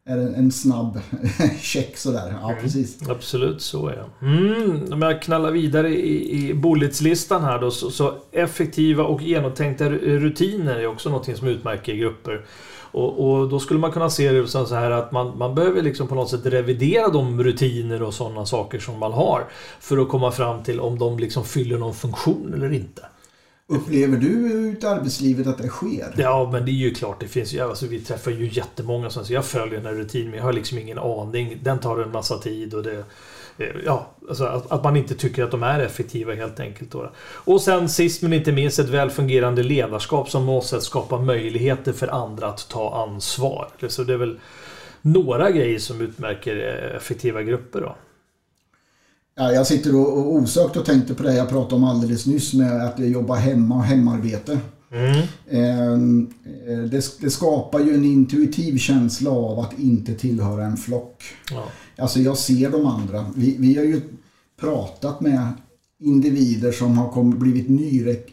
[0.10, 1.00] är en, en snabb
[1.60, 2.36] check sådär.
[2.42, 2.64] Ja, mm.
[2.64, 3.10] precis.
[3.10, 4.26] Absolut, så är det.
[4.26, 7.72] Mm, om jag knallar vidare i, i bulletslistan här då.
[7.72, 12.46] Så, så effektiva och genomtänkta rutiner är också något som utmärker grupper.
[12.92, 15.82] Och, och, då skulle man kunna se det som så här att man, man behöver
[15.82, 19.44] liksom på något sätt revidera de rutiner och sådana saker som man har.
[19.80, 23.02] För att komma fram till om de liksom fyller någon funktion eller inte.
[23.72, 26.14] Upplever du ut arbetslivet att det sker?
[26.18, 27.20] Ja, men det är ju klart.
[27.20, 30.38] Det finns ju, alltså, vi träffar ju jättemånga som jag följer den här rutinen men
[30.38, 31.58] jag har liksom ingen aning.
[31.64, 33.04] Den tar en massa tid och det
[33.58, 36.92] eh, ja, alltså att, att, man inte tycker att de är effektiva helt enkelt.
[36.92, 37.12] Då.
[37.20, 42.48] Och sen sist men inte minst ett välfungerande ledarskap som måste skapa möjligheter för andra
[42.48, 43.68] att ta ansvar.
[43.88, 44.40] Så det är väl
[45.02, 47.82] några grejer som utmärker eh, effektiva grupper.
[47.82, 47.96] Då.
[49.40, 52.86] Ja, jag sitter och osökt och tänkte på det jag pratade om alldeles nyss med
[52.86, 54.60] att jobba hemma och hemarbete.
[54.92, 55.28] Mm.
[55.50, 56.34] Ehm,
[56.68, 61.24] eh, det, det, skapar ju en intuitiv känsla av att inte tillhöra en flock.
[61.52, 61.64] Ja.
[61.98, 63.26] Alltså jag ser de andra.
[63.36, 64.02] Vi, vi har ju
[64.60, 65.48] pratat med
[66.00, 67.68] individer som har blivit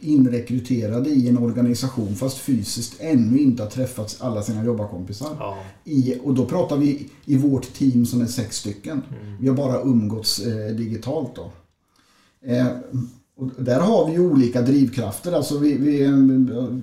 [0.01, 5.37] inrekryterade i en organisation fast fysiskt ännu inte har träffat alla sina jobbarkompisar.
[5.39, 5.59] Ja.
[5.85, 9.03] I, och då pratar vi i vårt team som är sex stycken.
[9.21, 9.37] Mm.
[9.41, 11.53] Vi har bara umgåtts eh, digitalt då.
[12.53, 12.67] Eh,
[13.37, 15.33] och där har vi ju olika drivkrafter.
[15.33, 16.07] Alltså vi, vi,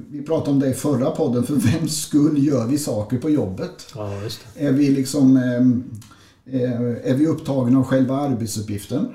[0.09, 1.43] vi pratade om det i förra podden.
[1.43, 3.91] För vems skull gör vi saker på jobbet?
[3.95, 4.11] Ja,
[4.55, 6.71] är vi liksom eh,
[7.03, 9.07] är vi upptagna av själva arbetsuppgiften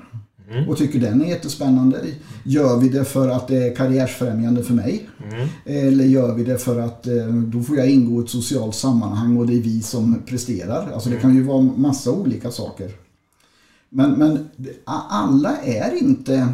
[0.51, 0.69] mm.
[0.69, 2.01] och tycker den är jättespännande?
[2.43, 5.09] Gör vi det för att det är karriärsfrämjande för mig?
[5.31, 5.47] Mm.
[5.65, 9.37] Eller gör vi det för att eh, då får jag ingå i ett socialt sammanhang
[9.37, 10.91] och det är vi som presterar?
[10.93, 11.21] Alltså det mm.
[11.21, 12.91] kan ju vara massa olika saker.
[13.89, 14.49] Men, men
[15.09, 16.53] alla är inte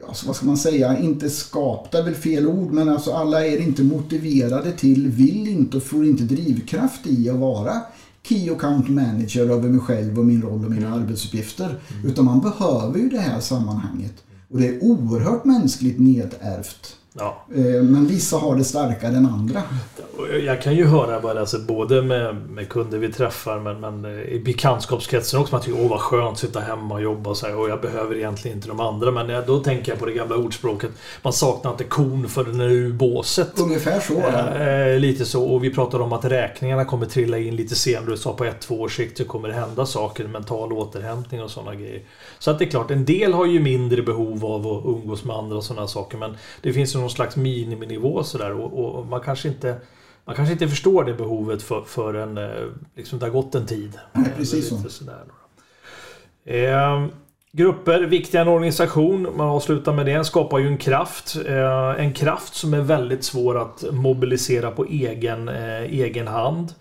[0.00, 3.58] ja, vad ska man säga, inte skapta är väl fel ord, men alltså alla är
[3.58, 7.80] inte motiverade till, vill inte och får inte drivkraft i att vara
[8.28, 11.02] Key Account Manager över mig själv och min roll och mina mm.
[11.02, 11.64] arbetsuppgifter.
[11.66, 12.10] Mm.
[12.10, 14.14] Utan man behöver ju det här sammanhanget.
[14.50, 16.96] Och det är oerhört mänskligt nedärvt.
[17.18, 17.44] Ja.
[17.54, 19.62] Eh, men vissa har det starkare än andra.
[20.44, 24.22] Jag kan ju höra bara, alltså, både med, med kunder vi träffar men, men eh,
[24.22, 25.54] i bekantskapskretsen också.
[25.54, 27.80] Man tycker åh vad skönt att sitta hemma och jobba och så här, och jag
[27.80, 29.10] behöver egentligen inte de andra.
[29.10, 30.90] Men då tänker jag på det gamla ordspråket.
[31.22, 33.60] Man saknar inte kon för den är ur båset.
[33.60, 34.18] Ungefär så.
[34.62, 35.44] Eh, lite så.
[35.44, 38.10] Och vi pratade om att räkningarna kommer trilla in lite senare.
[38.10, 40.28] Du sa på ett, två års sikt så kommer det hända saker.
[40.28, 42.02] Mental återhämtning och sådana grejer.
[42.38, 45.36] Så att det är klart, en del har ju mindre behov av att umgås med
[45.36, 46.18] andra och sådana saker.
[46.18, 49.76] Men det finns ju någon slags miniminivå sådär och, och, man kanske inte
[50.24, 52.66] man kanske inte förstår det behovet för, förrän eh,
[52.96, 53.98] liksom det har gått en tid.
[54.12, 54.88] Nej, precis så.
[54.88, 55.24] Sådär.
[56.44, 57.06] Eh,
[57.52, 61.36] grupper, viktiga en organisation, man avslutar med det, skapar ju en kraft.
[61.46, 66.74] Eh, en kraft som är väldigt svår att mobilisera på egen, eh, egen hand.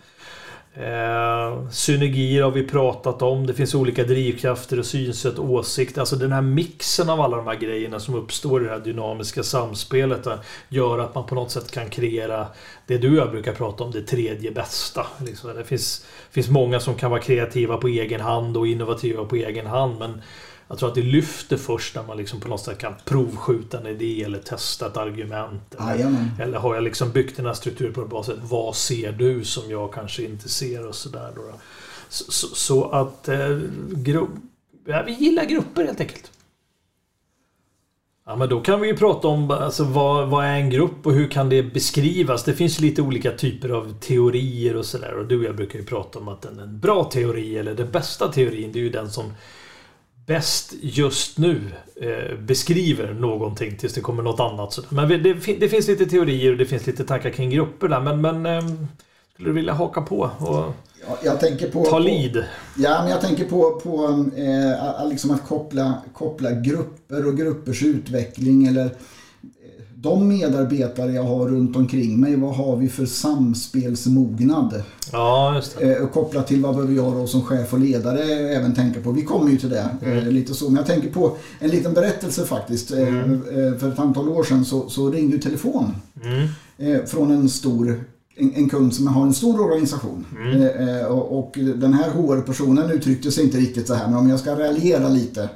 [0.79, 3.47] Eh, synergier har vi pratat om.
[3.47, 6.01] Det finns olika drivkrafter och synsätt och åsikter.
[6.01, 9.43] Alltså den här mixen av alla de här grejerna som uppstår i det här dynamiska
[9.43, 10.27] samspelet
[10.69, 12.47] gör att man på något sätt kan kreera
[12.87, 15.07] det du och jag brukar prata om, det tredje bästa.
[15.25, 15.55] Liksom.
[15.55, 19.67] Det finns, finns många som kan vara kreativa på egen hand och innovativa på egen
[19.67, 19.99] hand.
[19.99, 20.21] Men
[20.67, 23.87] jag tror att det lyfter först när man liksom på något sätt kan provskjuta en
[23.87, 25.75] idé eller testa ett argument.
[25.79, 28.39] Eller, eller har jag liksom byggt den här strukturen på ett bra sätt.
[28.41, 31.33] Vad ser du som jag kanske inte ser och sådär.
[32.09, 33.59] Så, så, så, att eh,
[34.85, 36.31] ja, vi gillar grupper helt enkelt.
[38.25, 41.13] Ja, men då kan vi ju prata om alltså, vad, vad är en grupp och
[41.13, 42.43] hur kan det beskrivas?
[42.43, 45.13] Det finns lite olika typer av teorier och sådär.
[45.13, 47.91] Och du och jag brukar ju prata om att en, en bra teori eller den
[47.91, 49.25] bästa teorin det är ju den som
[50.27, 51.61] bäst just nu
[51.95, 54.79] eh, beskriver någonting tills det kommer något annat.
[54.89, 58.01] Men det, det, finns lite teorier och det finns lite tankar kring grupper där.
[58.01, 58.69] Men, men eh,
[59.33, 60.73] skulle du vilja haka på och
[61.07, 62.33] ja, jag tänker på, ta lead?
[62.33, 62.41] På,
[62.75, 68.67] ja, men jag tänker på, på eh, liksom att koppla, koppla grupper och gruppers utveckling
[68.67, 68.89] eller
[70.01, 74.83] de medarbetare jag har runt omkring mig, vad har vi för samspelsmognad?
[75.11, 75.95] Ja, just det.
[75.95, 78.23] Eh, kopplat till vad behöver jag då som chef och ledare
[78.55, 79.11] även tänka på.
[79.11, 79.89] Vi kommer ju till det.
[80.01, 80.33] Eh, mm.
[80.33, 80.65] lite så.
[80.65, 82.91] Men jag tänker på en liten berättelse faktiskt.
[82.91, 83.33] Eh, mm.
[83.33, 86.47] Eh, för ett antal år sedan så, så ringde ju telefon mm.
[86.77, 88.03] Eh, från en stor
[88.35, 90.25] en, en, kund som har en stor organisation.
[90.39, 91.05] Mm.
[91.05, 94.59] Och, och, den här HR-personen uttryckte sig inte riktigt så här, men om jag ska
[94.59, 95.49] raljera lite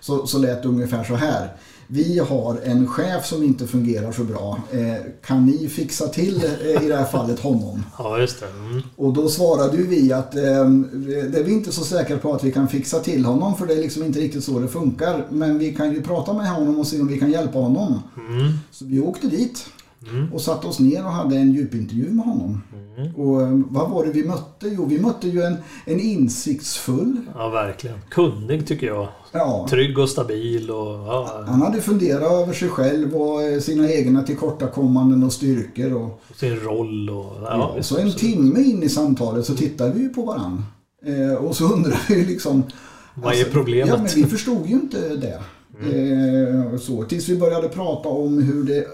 [0.00, 1.56] så, så lät det ungefär så här
[1.86, 4.58] vi har en chef som inte fungerar så bra.
[4.72, 7.84] Eh, kan ni fixa till, eh, i det här fallet, honom?
[7.98, 8.46] Ja, just det.
[8.46, 8.82] Mm.
[8.96, 12.44] Och då svarade ju vi att eh, det är vi inte så säkra på att
[12.44, 15.26] vi kan fixa till honom för det är liksom inte riktigt så det funkar.
[15.30, 18.02] Men vi kan ju prata med honom och se om vi kan hjälpa honom.
[18.16, 18.52] Mm.
[18.70, 19.66] Så vi åkte dit.
[20.10, 20.32] Mm.
[20.32, 22.62] Och satte oss ner och hade en djupintervju med honom.
[22.98, 23.14] Mm.
[23.14, 24.68] Och eh, vad var det vi mötte?
[24.68, 27.16] Jo, vi mötte ju en, en insiktsfull...
[27.34, 27.96] Ja, verkligen.
[28.10, 29.08] Kunnig tycker jag.
[29.32, 29.66] Ja.
[29.70, 30.70] Trygg och stabil.
[30.70, 31.44] Och, ja.
[31.46, 35.92] Han hade funderat över sig själv och eh, sina egna tillkortakommanden och styrkor.
[35.92, 37.32] Och, sin roll och...
[37.42, 40.62] Ja, ja så en timme in i samtalet så tittade vi på varandra.
[41.06, 42.62] Eh, och så undrade vi liksom...
[43.14, 43.88] Vad är alltså, problemet?
[43.88, 45.40] Ja, men vi förstod ju inte det.
[45.80, 46.72] Mm.
[46.72, 48.86] Eh, så, tills vi började prata om hur det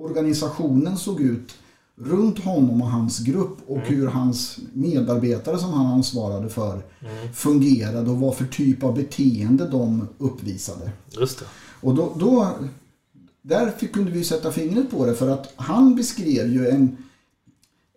[0.00, 1.54] organisationen såg ut
[1.96, 3.88] runt honom och hans grupp och mm.
[3.88, 7.32] hur hans medarbetare som han ansvarade för mm.
[7.34, 10.90] fungerade och vad för typ av beteende de uppvisade.
[11.20, 11.44] Just det.
[11.80, 12.48] Och då, då
[13.42, 16.96] där kunde vi sätta fingret på det för att han beskrev ju en,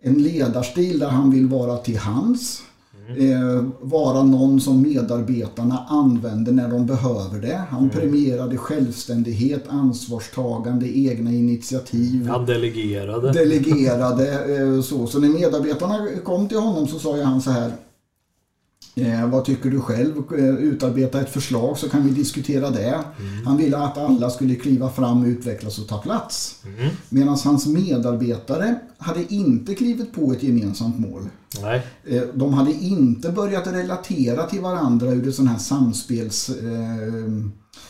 [0.00, 2.62] en ledarstil där han vill vara till hands
[3.08, 7.62] eh, vara någon som medarbetarna använder när de behöver det.
[7.70, 7.90] Han mm.
[7.90, 12.28] premierade självständighet, ansvarstagande, egna initiativ.
[12.28, 13.32] Han delegerade.
[13.32, 14.56] Delegerade.
[14.56, 15.06] Eh, så.
[15.06, 17.72] så när medarbetarna kom till honom så sa han så här
[18.94, 20.22] Eh, vad tycker du själv?
[20.38, 23.04] Eh, utarbeta ett förslag så kan vi diskutera det.
[23.18, 23.46] Mm.
[23.46, 26.62] Han ville att alla skulle kliva fram, utvecklas och ta plats.
[26.64, 26.90] Mm.
[27.08, 31.28] Medan hans medarbetare hade inte klivit på ett gemensamt mål.
[31.62, 31.86] Nej.
[32.04, 36.48] Eh, de hade inte börjat relatera till varandra ur det sån här samspels...
[36.48, 37.28] Eh,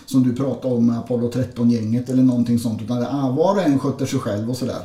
[0.07, 2.83] som du pratade om med Apollo 13-gänget eller någonting sånt.
[2.83, 4.83] Utan ah, var och en skötte sig själv och sådär.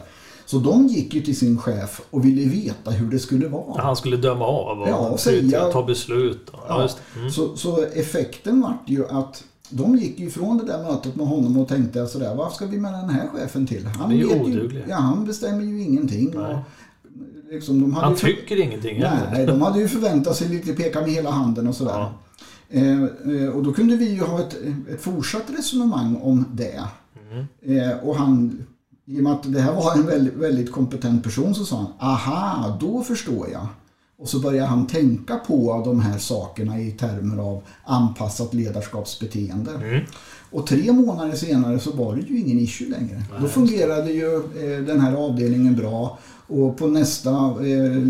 [0.49, 3.81] Så de gick ju till sin chef och ville veta hur det skulle vara.
[3.81, 6.51] Han skulle döma av och ja, säga, ta beslut.
[6.67, 7.31] Ja, mm.
[7.31, 11.57] så, så effekten vart ju att de gick ju ifrån det där mötet med honom
[11.57, 13.85] och tänkte sådär, vad ska vi med den här chefen till?
[13.85, 16.37] Han, är ju ja, han bestämmer ju ingenting.
[16.37, 16.55] Och,
[17.51, 18.63] liksom, han tycker för...
[18.63, 21.91] ingenting Nej, de hade ju förväntat sig lite peka med hela handen och sådär.
[21.91, 22.13] Ja.
[22.69, 24.57] Eh, eh, och då kunde vi ju ha ett,
[24.93, 26.83] ett fortsatt resonemang om det.
[27.31, 27.45] Mm.
[27.61, 28.65] Eh, och han
[29.09, 32.09] i och med att det här var en väldigt, väldigt kompetent person så sa han,
[32.09, 33.67] aha, då förstår jag.
[34.17, 39.71] Och så började han tänka på de här sakerna i termer av anpassat ledarskapsbeteende.
[39.71, 40.05] Mm.
[40.51, 43.23] Och tre månader senare så var det ju ingen issue längre.
[43.31, 48.07] Nej, Då fungerade ju eh, den här avdelningen bra och på nästa eh,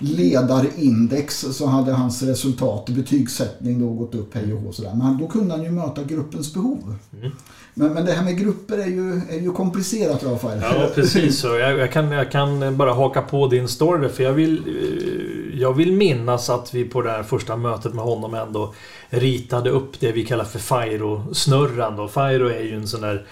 [0.00, 4.94] ledarindex så hade hans resultat, betygssättning då gått upp hej och hå sådär.
[4.94, 6.94] Men då kunde han ju möta gruppens behov.
[7.18, 7.32] Mm.
[7.74, 10.58] Men, men det här med grupper är ju, är ju komplicerat Rafael.
[10.62, 11.46] Ja precis så.
[11.46, 15.72] Jag, jag, kan, jag kan bara haka på din story för jag vill, eh, jag
[15.72, 18.74] vill minnas att vi på det här första mötet med honom ändå
[19.10, 22.08] ritade upp det vi kallar för FIRO-snurran.
[22.08, 23.26] FIRO är ju en sån där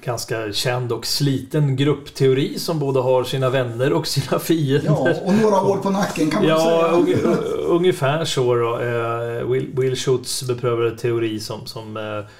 [0.00, 4.82] ganska känd och sliten gruppteori som både har sina vänner och sina fiender.
[4.86, 6.58] Ja, och några år på nacken kan man ja,
[7.04, 7.18] säga.
[7.24, 8.80] Ja, ungefär så då.
[8.80, 12.30] Eh, Will, Will Schutz beprövade teori som, som eh,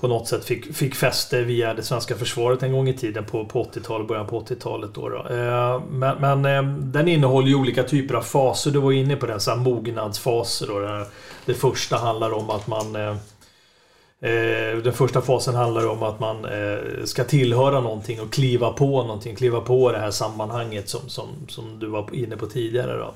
[0.00, 3.44] på något sätt fick, fick fäste via det svenska försvaret en gång i tiden på,
[3.44, 4.90] på 80-talet, början på 80-talet.
[4.94, 5.34] Då, då.
[5.34, 8.70] Eh, men, men den innehåller ju olika typer av faser.
[8.70, 10.66] Du var inne på den, så här mognadsfaser.
[10.66, 11.06] Då,
[11.44, 13.16] det första handlar om att man Eh,
[14.20, 19.02] Eh, den första fasen handlar om att man eh, ska tillhöra någonting och kliva på
[19.02, 22.98] någonting, kliva på det här sammanhanget som, som, som du var inne på tidigare.
[22.98, 23.14] Då.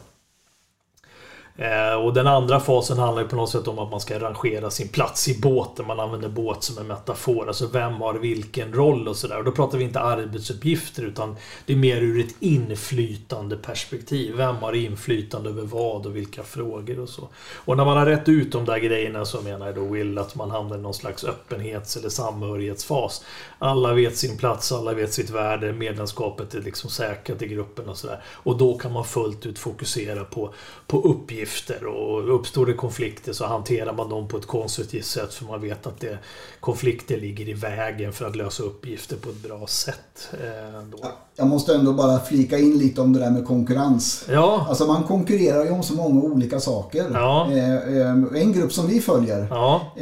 [1.57, 4.71] Eh, och den andra fasen handlar ju på något sätt om att man ska rangera
[4.71, 5.87] sin plats i båten.
[5.87, 7.49] Man använder båt som en metafor.
[7.49, 9.38] Alltså vem har vilken roll och sådär.
[9.38, 11.37] Och då pratar vi inte arbetsuppgifter utan
[11.67, 14.37] det är mer ur ett inflytande perspektiv.
[14.37, 17.29] Vem har inflytande över vad och vilka frågor och så.
[17.55, 20.35] Och när man har rätt ut de där grejerna så menar jag då Will att
[20.35, 23.25] man hamnar i någon slags öppenhets eller samhörighetsfas.
[23.59, 27.97] Alla vet sin plats, alla vet sitt värde, medlemskapet är liksom säkrat i gruppen och
[27.97, 28.23] sådär.
[28.25, 30.55] Och då kan man fullt ut fokusera på,
[30.87, 35.35] på uppgifter uppgifter och uppstår det konflikter så hanterar man dem på ett konstruktivt sätt
[35.35, 36.19] för man vet att det,
[36.61, 40.29] konflikter ligger i vägen för att lösa uppgifter på ett bra sätt.
[40.33, 40.99] Eh,
[41.37, 44.25] Jag måste ändå bara flika in lite om det där med konkurrens.
[44.29, 44.67] Ja.
[44.69, 47.11] Alltså man konkurrerar ju om så många olika saker.
[47.13, 47.53] Ja.
[47.53, 49.93] Eh, en grupp som vi följer ja.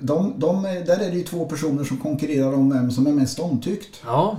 [0.00, 3.38] de, de, där är det ju två personer som konkurrerar om vem som är mest
[3.38, 4.02] omtyckt.
[4.06, 4.36] Ja.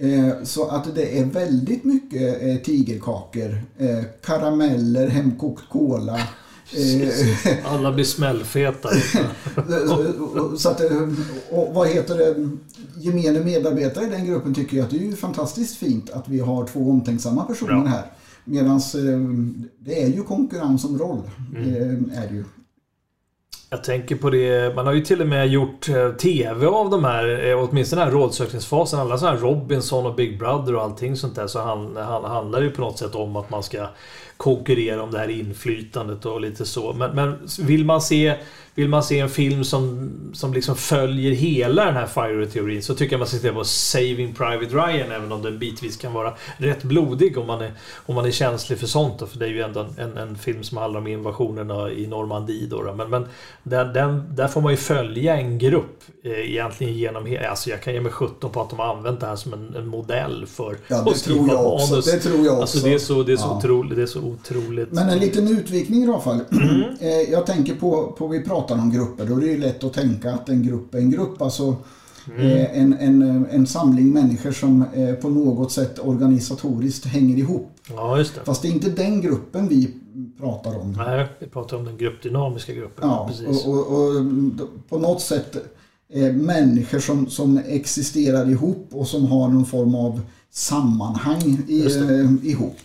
[0.00, 6.20] Eh, så att det är väldigt mycket eh, tigerkakor, eh, karameller, hemkokt cola.
[7.64, 8.88] Alla blir smällfeta.
[10.58, 10.80] så att,
[11.50, 12.48] och vad heter det?
[12.96, 16.66] Gemene medarbetare i den gruppen tycker ju att det är fantastiskt fint att vi har
[16.66, 18.04] två omtänksamma personer här.
[18.44, 18.80] Medan
[19.78, 21.30] det är ju konkurrens om roll.
[21.56, 22.10] Mm.
[22.14, 22.44] Är det ju.
[23.72, 27.04] Jag tänker på det, man har ju till och med gjort eh, TV av de
[27.04, 29.00] här, eh, åtminstone den här rådsökningsfasen.
[29.00, 31.46] Alla sådana här Robinson och Big Brother och allting sånt där.
[31.46, 33.86] Så han, han, handlar ju på något sätt om att man ska
[34.36, 36.92] konkurrera om det här inflytandet och lite så.
[36.92, 38.34] Men, men vill man se
[38.74, 43.12] vill man se en film som, som liksom följer hela den här Fire-teorin så tycker
[43.12, 46.82] jag man ska se på Saving Private Ryan även om den bitvis kan vara rätt
[46.82, 47.72] blodig om man är,
[48.06, 49.18] om man är känslig för sånt.
[49.18, 52.66] Då, för det är ju ändå en, en film som handlar om invasionerna i Normandie.
[52.66, 52.94] Då, då.
[52.94, 53.26] Men, men
[53.62, 57.94] den, den, där får man ju följa en grupp eh, egentligen genom Alltså jag kan
[57.94, 60.76] ge mig 17 på att de har använt det här som en, en modell för
[60.88, 62.00] ja, det tror jag också.
[62.00, 62.60] Det tror jag också.
[62.60, 63.58] Alltså det är så, det är så, ja.
[63.58, 64.92] otroligt, det är så otroligt.
[64.92, 66.40] Men en liten utvikning i alla fall.
[66.52, 66.82] Mm.
[67.00, 68.40] Eh, jag tänker på, på vi
[68.70, 69.26] pratar om grupper.
[69.26, 71.42] Då är det ju lätt att tänka att en grupp är en grupp.
[71.42, 71.76] Alltså
[72.26, 72.46] mm.
[72.46, 74.84] Eh, en, en, en samling människor som
[75.20, 77.70] på något sätt organisatoriskt hänger ihop.
[77.88, 78.40] Ja, just det.
[78.44, 79.94] Fast det är inte den gruppen vi
[80.38, 80.92] pratar om.
[80.92, 83.08] Nej, vi pratar om den gruppdynamiska gruppen.
[83.08, 83.66] Ja, precis.
[83.66, 85.56] Och, och, och på något sätt
[86.12, 92.50] eh, människor som, som existerar ihop och som har någon form av sammanhang i, eh,
[92.50, 92.76] ihop.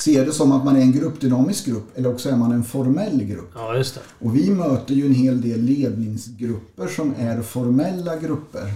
[0.00, 3.24] Ser det som att man är en gruppdynamisk grupp eller också är man en formell
[3.24, 3.50] grupp.
[3.54, 4.00] Ja, just det.
[4.18, 8.72] Och vi möter ju en hel del ledningsgrupper som är formella grupper.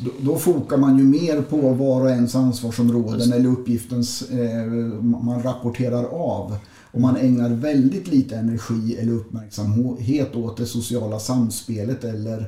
[0.00, 4.66] Då, då fokar man ju mer på var och ens ansvarsområden eller uppgiftens eh,
[5.02, 6.56] man rapporterar av.
[6.90, 12.38] Och man ägnar väldigt lite energi eller uppmärksamhet åt det sociala samspelet eller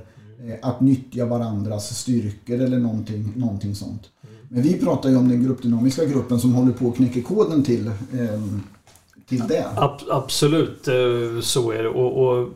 [0.47, 4.03] eh, att nyttja varandras styrkor eller någonting, någonting sånt.
[4.53, 7.87] Men vi pratar ju om den gruppdynamiska gruppen som håller på att knäcka koden till,
[7.87, 7.93] eh,
[9.29, 9.67] till det.
[10.11, 11.89] absolut, eh, så är det.
[11.89, 12.49] Och, och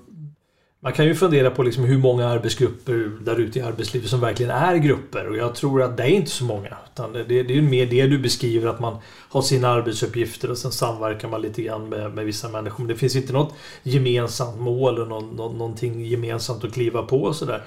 [0.81, 4.53] man kan ju fundera på liksom hur många arbetsgrupper där ute i arbetslivet som verkligen
[4.53, 5.29] är grupper.
[5.29, 6.77] Och jag tror att det är inte så många.
[6.93, 8.97] Utan det, det är mer det du beskriver, att man
[9.29, 12.79] har sina arbetsuppgifter och sen samverkar man lite grann med, med vissa människor.
[12.79, 17.37] Men det finns inte något gemensamt mål och någon, någonting gemensamt att kliva på och
[17.37, 17.65] sådär.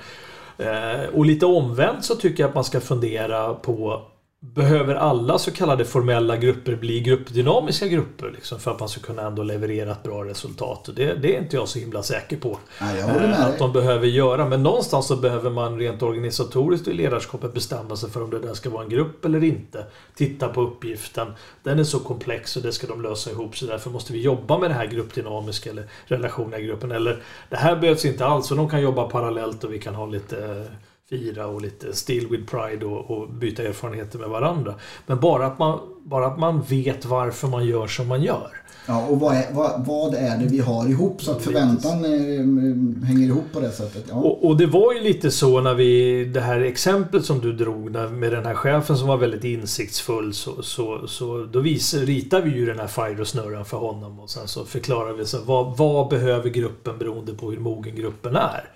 [0.57, 4.01] Eh, och lite omvänt så tycker jag att man ska fundera på
[4.39, 9.21] Behöver alla så kallade formella grupper bli gruppdynamiska grupper liksom, för att man ska kunna
[9.21, 10.89] ändå leverera ett bra resultat?
[10.95, 12.57] Det, det är inte jag så himla säker på.
[12.81, 14.45] Nej, eh, att de behöver göra.
[14.45, 18.53] Men någonstans så behöver man rent organisatoriskt i ledarskapet bestämma sig för om det där
[18.53, 19.85] ska vara en grupp eller inte.
[20.15, 21.27] Titta på uppgiften.
[21.63, 24.57] Den är så komplex och det ska de lösa ihop så därför måste vi jobba
[24.57, 26.91] med det här gruppdynamiska eller relationella gruppen.
[26.91, 30.05] Eller det här behövs inte alls och de kan jobba parallellt och vi kan ha
[30.05, 30.67] lite
[31.09, 34.75] fira och lite still with pride och, och, byta erfarenheter med varandra.
[35.05, 38.51] Men bara att, man, bara att man vet varför man gör som man gör.
[38.87, 43.05] Ja, och vad är, vad, vad är det vi har ihop så att förväntan eh,
[43.07, 44.05] hänger ihop på det sättet?
[44.09, 44.15] Ja.
[44.15, 47.91] Och, och, det var ju lite så när vi, det här exemplet som du drog
[48.11, 52.49] med den här chefen som var väldigt insiktsfull så, så, så då visar, ritar vi
[52.49, 56.49] ju den här Fire-snurran för honom och sen så förklarar vi så vad, vad behöver
[56.49, 58.69] gruppen beroende på hur mogen gruppen är.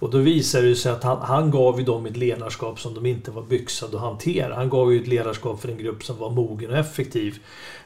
[0.00, 3.06] Och då visade det sig att han, han gav ju dem ett ledarskap som de
[3.06, 4.54] inte var byxade att hantera.
[4.54, 7.38] Han gav ju ett ledarskap för en grupp som var mogen och effektiv.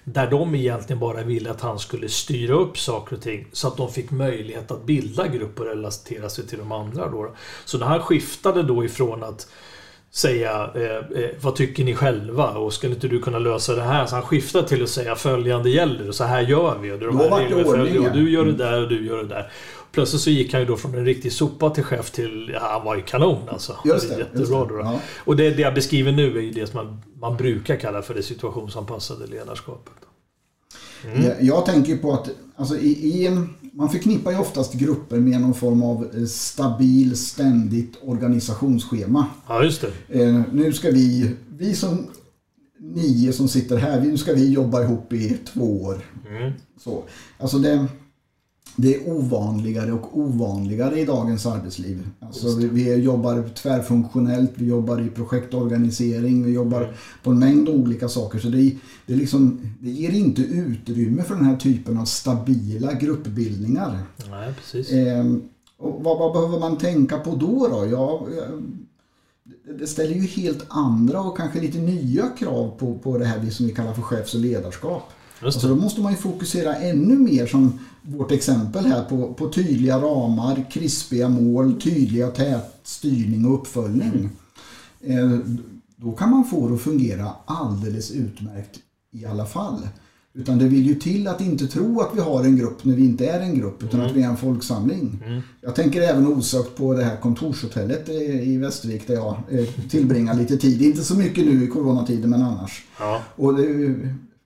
[0.05, 3.77] Där de egentligen bara ville att han skulle styra upp saker och ting så att
[3.77, 7.09] de fick möjlighet att bilda grupp och relatera sig till de andra.
[7.09, 7.35] Då.
[7.65, 9.47] Så när han skiftade då ifrån att
[10.11, 14.07] säga eh, eh, vad tycker ni själva och skulle inte du kunna lösa det här?
[14.07, 16.93] Så han skiftade till att säga följande gäller och så här gör vi.
[16.93, 19.51] Och, de här och du gör det där och du gör det där.
[19.93, 22.51] Plötsligt så gick han ju då från en riktig sopa till chef till...
[22.55, 23.77] Ja, han var ju kanon alltså.
[23.85, 24.57] Just det, Jättebra just det.
[24.57, 24.81] Då.
[24.81, 25.01] Ja.
[25.25, 28.15] Och det, det jag beskriver nu är ju det som man, man brukar kalla för
[28.15, 29.95] det situationsanpassade ledarskapet.
[31.05, 31.25] Mm.
[31.25, 33.31] Jag, jag, tänker på att alltså, i, i,
[33.73, 39.27] man förknippar ju oftast grupper med någon form av eh, stabil, ständigt organisationsschema.
[39.49, 40.23] Ja, just det.
[40.23, 42.07] Eh, nu ska vi, vi som
[42.79, 46.01] nio som sitter här, nu ska vi jobba ihop i två år.
[46.31, 46.53] Mm.
[46.79, 47.03] Så,
[47.39, 47.87] alltså det,
[48.77, 52.09] det är ovanligare och ovanligare i dagens arbetsliv.
[52.21, 58.09] Alltså vi, vi jobbar tvärfunktionellt, vi jobbar i projektorganisering, vi jobbar på en mängd olika
[58.09, 58.39] saker.
[58.39, 62.93] Så det, det, är liksom, det ger inte utrymme för den här typen av stabila
[62.93, 63.99] gruppbildningar.
[64.31, 64.93] Nej, precis.
[64.93, 65.43] Ehm,
[65.79, 67.69] och vad, vad behöver man tänka på då?
[67.69, 67.87] då?
[67.91, 68.59] Ja, eh,
[69.79, 73.67] det- ställer ju helt andra och kanske lite nya krav på, på det här som
[73.67, 75.03] vi kallar för chefs och ledarskap.
[75.43, 79.49] Just Alltså då måste man ju fokusera ännu mer som vårt exempel här på, på
[79.49, 84.31] tydliga ramar, krispiga mål, tydliga tät styrning och uppföljning.
[85.01, 85.39] Eh,
[85.97, 88.79] då kan man få det att fungera alldeles utmärkt
[89.11, 89.89] i alla fall.
[90.35, 93.05] Utan det vill ju till att inte tro att vi har en grupp när vi
[93.05, 95.23] inte är en grupp utan att vi är en folksamling.
[95.61, 98.09] Jag tänker även osökt på det här kontorshotellet
[98.43, 100.83] i Västervik där jag eh, tillbringar lite tid.
[100.83, 102.85] Inte så mycket nu i coronatiden men annars.
[102.99, 103.23] Ja.
[103.37, 103.65] Och det,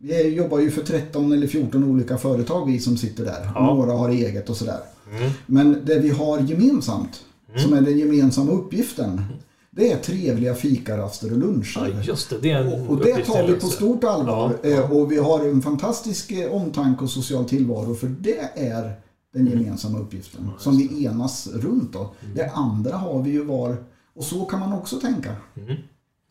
[0.06, 3.50] vi jobbar ju för 13 eller 14 olika företag vi som sitter där.
[3.54, 3.74] Ja.
[3.74, 4.80] Några har eget och sådär.
[5.10, 5.30] Mm.
[5.46, 7.24] Men det vi har gemensamt,
[7.56, 9.22] som är den gemensamma uppgiften,
[9.70, 11.92] det är trevliga fikaraster och luncher.
[11.94, 12.38] ja, just det.
[12.38, 14.58] Det är en Och, och det tar vi på stort allvar.
[14.62, 14.76] Ja, ja.
[14.76, 18.92] Eh, Och vi har en fantastisk eh, omtanke och social tillvaro för det är
[19.34, 21.92] den gemensamma uppgiften som vi enas runt.
[21.92, 22.12] Då.
[22.34, 23.76] Det andra har vi ju var
[24.14, 25.36] och så kan man också tänka.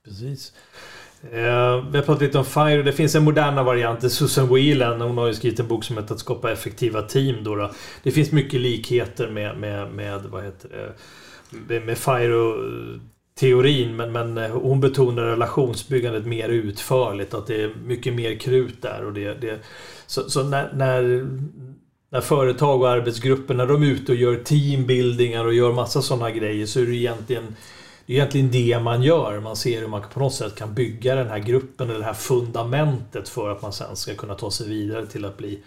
[0.06, 0.52] Precis.
[1.32, 2.84] Eh, vi har pratat lite om FIRE.
[2.84, 4.12] Det finns en moderna variant.
[4.12, 5.02] Susan Whelan.
[5.02, 7.44] Hon har ju skrivit en bok som heter Att skapa effektiva team.
[7.44, 7.72] Då då.
[8.04, 10.94] Det finns mycket likheter med, med, med vad heter
[11.68, 11.80] det?
[11.80, 13.96] Med, FIRE-teorin.
[13.96, 17.34] Men, men eh, hon betonar relationsbyggandet mer utförligt.
[17.34, 19.06] Att det är mycket mer krut där.
[19.06, 19.60] Och det, det,
[20.08, 21.28] så så när, när,
[22.12, 26.32] när företag och arbetsgrupper när de är ute och gör teambuildingar och gör massa sådana
[26.32, 27.56] grejer så är det egentligen
[28.06, 29.40] det är egentligen det man gör.
[29.40, 32.14] Man ser hur man på något sätt kan bygga den här gruppen eller det här
[32.14, 35.60] fundamentet för att man sen ska kunna ta sig vidare till att bli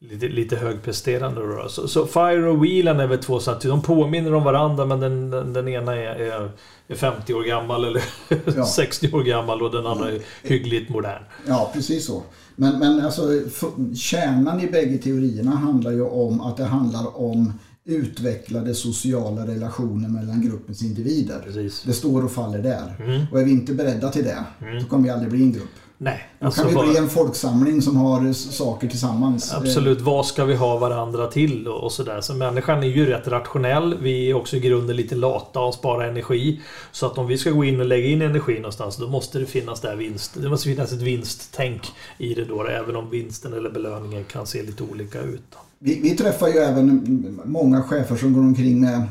[0.00, 1.40] lite, lite högpresterande.
[1.40, 1.68] Då.
[1.68, 5.00] Så, så Fire och Whelan är väl två så att de påminner om varandra men
[5.00, 6.50] den, den, den ena är, är,
[6.88, 8.02] är 50 år gammal eller
[8.56, 8.66] Ja.
[8.66, 11.22] 60 år gammal och den andra är hyggligt modern.
[11.46, 12.22] Ja, precis så.
[12.56, 17.52] Men, men alltså, för- kärnan i bägge teorierna handlar ju om att det handlar om
[17.84, 21.38] utvecklade sociala relationer mellan gruppens individer.
[21.44, 21.82] Precis.
[21.82, 22.96] Det står och faller där.
[23.04, 23.22] Mm.
[23.32, 24.44] Och är vi inte beredda till det,
[24.80, 25.68] då kommer vi aldrig bli en grupp.
[25.98, 29.52] Nej, Då alltså kan vi vad- bli en folksamling som har saker tillsammans.
[29.54, 32.20] Absolut, vad ska vi ha varandra till och och sådär.
[32.20, 33.96] Så människan är ju rätt rationell.
[34.02, 36.60] Vi är också i grunden lite lata och sparar energi.
[36.92, 39.46] Så att om vi ska gå in och lägga in energi någonstans då måste det
[39.46, 40.32] finnas där vinst.
[40.42, 41.82] Det måste finnas ett vinsttänk
[42.18, 42.66] i det då.
[42.66, 45.42] Även om vinsten eller belöningen kan se lite olika ut.
[45.50, 45.58] Då.
[45.84, 49.02] Vi, vi träffar ju även mm, många chefer som går omkring med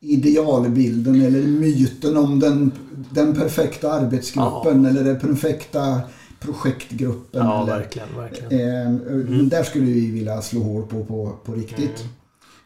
[0.00, 2.72] idealbilden eller myten om den,
[3.10, 6.00] den perfekta arbetsgruppen eller den perfekta
[6.40, 7.46] projektgruppen.
[7.46, 8.52] Ja, eller, verkligen, verkligen.
[8.52, 12.04] Eh, Där skulle vi vilja slå hål på, på, på riktigt.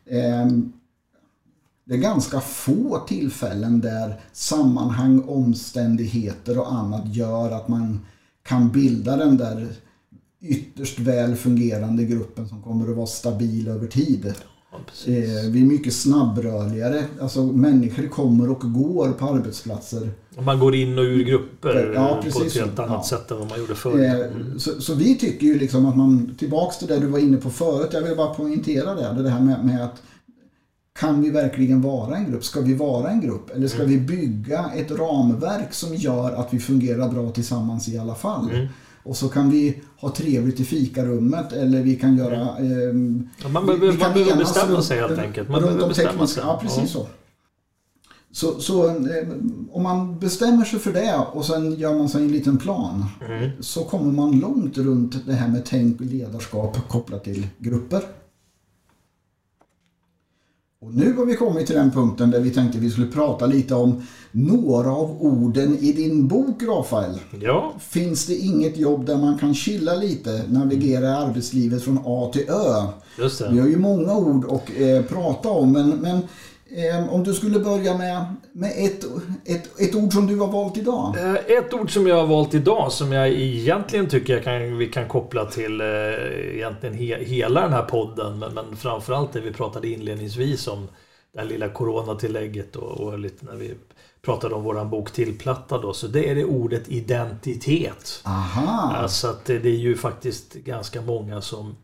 [0.07, 0.47] Eh,
[1.85, 8.07] det är ganska få tillfällen där sammanhang, omständigheter och annat gör att man
[8.43, 9.67] kan bilda den där
[10.41, 14.35] ytterst väl fungerande gruppen som kommer att vara stabil över tid.
[14.73, 14.79] Ja.
[15.13, 17.05] Eh, vi är mycket snabbrörligare.
[17.21, 20.11] Alltså människor kommer och går på arbetsplatser.
[20.39, 23.05] Man går in och ur grupper Ja, på ett helt annat Ja.
[23.19, 24.05] sätt än vad man gjorde förr.
[24.05, 27.37] Eh, så, så vi tycker ju liksom att man, tillbaks till det du var inne
[27.37, 30.03] på förut, jag vill bara poängtera det, det här med, med att
[30.99, 32.45] kan vi verkligen vara en grupp?
[32.45, 33.51] Ska vi vara en grupp?
[33.55, 38.15] Eller ska vi bygga ett ramverk som gör att vi fungerar bra tillsammans i alla
[38.15, 38.51] fall?
[38.51, 38.67] Mm.
[39.07, 42.57] Och så kan vi ha trevligt i fikarummet eller vi kan göra...
[42.59, 45.49] ehm, Ja, man behöver, vi kan man behöver bestämma sig helt enkelt.
[45.49, 46.43] Man runt behöver bestämma sig.
[46.47, 47.07] ja, precis så.
[48.33, 49.29] Så, så eh,
[49.73, 53.51] om man bestämmer sig för det och sen gör man sig en liten plan Mm.
[53.61, 58.03] så kommer man långt runt det här med tänk och ledarskap kopplat till grupper.
[60.81, 63.75] Och nu har vi kommit till den punkten där vi tänkte vi skulle prata lite
[63.75, 64.03] om
[64.33, 67.21] några av orden i din bok Rafael.
[67.41, 72.31] Ja, Finns det inget jobb där man kan chilla lite, navigera i arbetslivet från A
[72.33, 72.87] till Ö?
[73.19, 73.61] just Vi det.
[73.61, 76.19] har ju många ord att eh, prata om men, men
[77.11, 79.05] om du skulle börja med, med ett,
[79.45, 81.17] ett, ett ord som du har valt idag.
[81.19, 84.87] Eh, Ett ord som jag har valt idag som jag egentligen tycker jag kan, vi
[84.87, 85.87] kan koppla till eh,
[86.57, 90.89] egentligen he, hela den här podden men, men framförallt det vi pratade inledningsvis om
[91.33, 93.75] det här lilla coronatillägget och, och lite när vi
[94.23, 98.21] pratade om våran bok Tillplatta då så det är det ordet identitet.
[98.25, 98.97] Aha!
[98.97, 101.77] Alltså att det, det är ju faktiskt ganska många som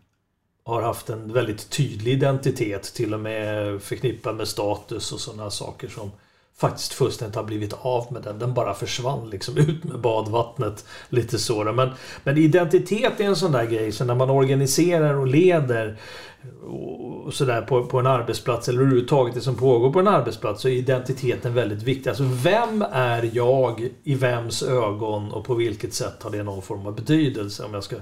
[0.65, 5.89] har haft en väldigt tydlig identitet till och med förknippad med status och sådana saker
[5.89, 6.11] som
[6.57, 8.39] faktiskt fullständigt har blivit av med den.
[8.39, 10.85] Den bara försvann liksom ut med badvattnet.
[11.09, 11.65] Lite så.
[11.65, 11.91] Men,
[12.25, 13.93] men identitet är en sån där grej.
[13.93, 15.97] Så när man organiserar och leder
[17.25, 20.69] och sådär på, på en arbetsplats eller överhuvudtaget det som pågår på en arbetsplats så
[20.69, 22.11] är identiteten väldigt viktig.
[22.11, 26.87] Alltså vem är jag i vems ögon och på vilket sätt har det någon form
[26.87, 27.97] av betydelse om jag ska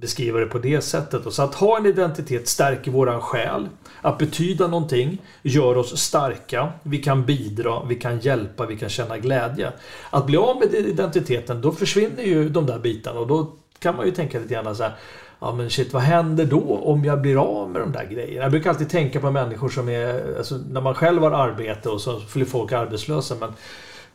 [0.00, 1.26] beskriva det på det sättet.
[1.26, 3.68] Och så att ha en identitet stärker våran själ.
[4.00, 6.72] Att betyda någonting gör oss starka.
[6.82, 9.72] Vi kan bidra, vi kan hjälpa, vi kan känna glädje.
[10.10, 14.06] Att bli av med identiteten, då försvinner ju de där bitarna och då kan man
[14.06, 14.92] ju tänka lite grann så här
[15.38, 18.42] Ja men shit, vad händer då om jag blir av med de där grejerna?
[18.42, 20.36] Jag brukar alltid tänka på människor som är...
[20.38, 23.34] Alltså, när man själv har arbete och så blir folk arbetslösa.
[23.40, 23.52] Men,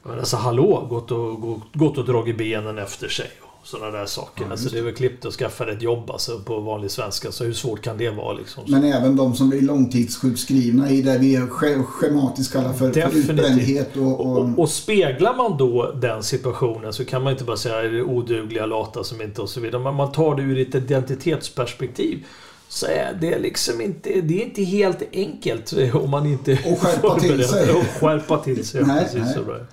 [0.04, 3.28] men alltså hallå, gått och, gått och dragit benen efter sig
[3.64, 4.44] sådana där saker.
[4.44, 7.32] Ja, alltså, det är väl klippt att skaffa ett jobb alltså, på vanlig svenska.
[7.32, 8.34] Så hur svårt kan det vara?
[8.34, 8.64] Liksom?
[8.68, 11.48] Men även de som blir långtidssjukskrivna i det vi
[11.86, 13.98] schematiskt kallar för, för utbrändhet.
[13.98, 14.38] Och, och...
[14.38, 18.04] Och, och, speglar man då den situationen så kan man inte bara säga är det
[18.04, 19.84] odugliga, lata som inte och så vidare.
[19.84, 22.26] Men man tar det ur ett identitetsperspektiv
[22.72, 26.52] så är det liksom inte, det är inte helt enkelt om man inte...
[26.52, 27.72] Och skärpa till sig.
[27.72, 28.84] Och skärpa till sig.
[28.84, 29.66] nej, precis nej.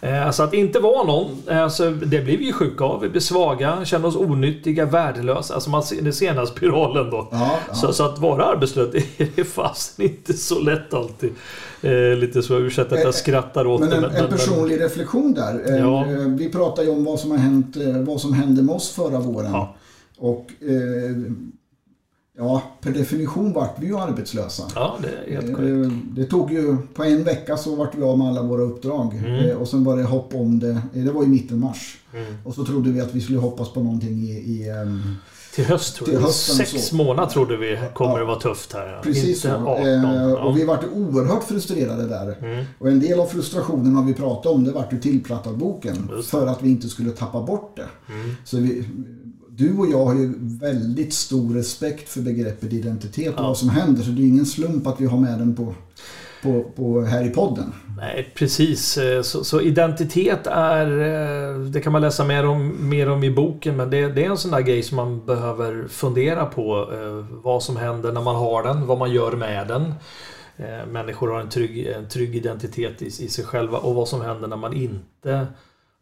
[0.00, 0.06] Så.
[0.06, 3.00] Eh, så att inte vara någon, alltså, det blir vi sjuka av.
[3.00, 5.54] Vi blir svaga, känner oss onyttiga, värdelösa.
[5.54, 7.28] Alltså man ser den sena spiralen då.
[7.30, 7.74] Ja, ja.
[7.74, 11.32] Så, så, att vara arbetslös, det är fast inte så lätt alltid.
[11.82, 14.00] Eh, lite så, ursäkta att jag skrattar åt men det.
[14.00, 15.72] Men en personlig reflektion där.
[15.72, 16.04] Eh, ja.
[16.26, 17.76] Vi pratade ju om vad som har hänt,
[18.06, 19.54] vad som hände med oss förra våren.
[20.18, 21.16] Och eh,
[22.36, 24.62] Ja, per definition vart vi ju arbetslösa.
[24.74, 25.92] Ja, det är helt korrekt.
[25.92, 29.14] Eh, det tog ju, på en vecka så vart vi av med alla våra uppdrag.
[29.14, 29.50] Mm.
[29.50, 31.96] Eh, och sen var det hopp om det, eh, det var i mitten mars.
[32.14, 32.34] Mm.
[32.44, 34.30] Och så trodde vi att vi skulle hoppas på någonting i...
[34.30, 35.16] i um,
[35.54, 36.30] till höst tror jag.
[36.30, 36.96] Sex så.
[36.96, 39.00] månader trodde vi kommer ja, det vara tufft här.
[39.02, 39.48] Precis så.
[39.48, 40.44] 18, ja.
[40.44, 42.36] Och vi vart oerhört frustrerade där.
[42.40, 42.64] Mm.
[42.78, 46.10] Och en del av frustrationen har vi pratat om, det vart ju tillplattad-boken.
[46.24, 48.12] För att vi inte skulle tappa bort det.
[48.12, 48.36] Mm.
[48.44, 48.84] Så vi,
[49.56, 53.46] du och jag har ju väldigt stor respekt för begreppet identitet och ja.
[53.46, 54.02] vad som händer.
[54.02, 55.74] Så det är ingen slump att vi har med den på,
[56.42, 57.72] på, på här i podden.
[57.96, 58.98] Nej, precis.
[59.22, 60.86] Så, så, identitet är...
[60.86, 63.76] Eh, det kan man läsa mer om, mer om i boken.
[63.76, 66.92] Men det, det, är en sån där grej som man behöver fundera på.
[66.92, 69.94] Eh, vad som händer när man har den, vad man gör med den.
[70.56, 74.20] Eh, människor har en trygg, en trygg identitet i, i sig själva och vad som
[74.20, 75.46] händer när man inte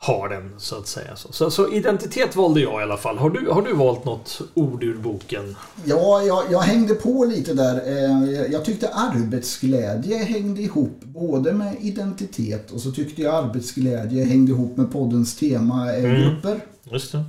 [0.03, 1.17] har den så att säga.
[1.17, 3.19] Så, så, identitet valde jag i alla fall.
[3.19, 5.57] Har du, har du valt något ord ur boken?
[5.85, 7.83] Ja, jag, jag hängde på lite där.
[7.87, 14.53] Eh, jag tyckte arbetsglädje hängde ihop både med identitet och så tyckte jag arbetsglädje hängde
[14.53, 16.61] ihop med poddens tema eh, mm.
[16.91, 17.25] Just det.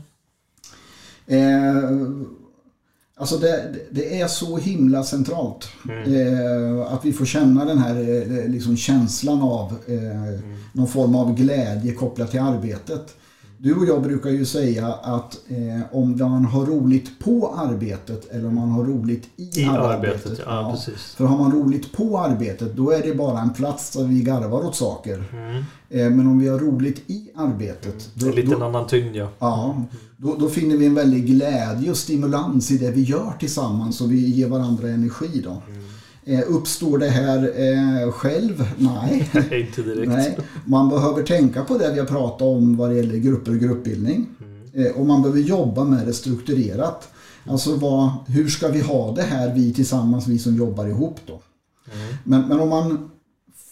[3.24, 5.67] Alltså det, det, är så himla centralt.
[5.89, 6.13] Mm.
[6.13, 10.41] Eh, att vi får känna den här eh, liksom känslan av eh, mm.
[10.74, 13.15] någon form av glädje kopplat till arbetet.
[13.57, 18.47] Du och jag brukar ju säga att eh, om man har roligt på arbetet eller
[18.47, 20.26] om man har roligt i, I arbetet.
[20.26, 23.91] arbetet ja, ja, för har man roligt på arbetet då är det bara en plats
[23.91, 25.24] där vi garvar åt saker.
[25.34, 25.55] Mm.
[25.89, 28.09] Eh, men om vi har roligt i arbetet.
[28.13, 29.30] Då, det är lite då, en annan tyngd ja.
[29.39, 29.84] Ja,
[30.24, 34.11] då, då, finner vi en väldig glädje och stimulans i det vi gör tillsammans och
[34.11, 35.61] vi ger varandra energi då.
[35.67, 35.84] Mm.
[36.26, 38.67] Eh, uppstår det här eh, själv?
[38.78, 39.30] Nej.
[39.51, 40.11] Inte direkt.
[40.11, 40.38] Nej.
[40.65, 44.26] Man behöver tänka på det vi har pratat om vad det gäller grupper och gruppbildning.
[44.41, 44.86] Mm.
[44.86, 47.09] Eh, och man behöver jobba med det strukturerat.
[47.45, 51.34] Alltså vad, hur ska vi ha det här vi tillsammans, vi som jobbar ihop då?
[51.34, 52.15] Mm.
[52.24, 53.09] Men, men om man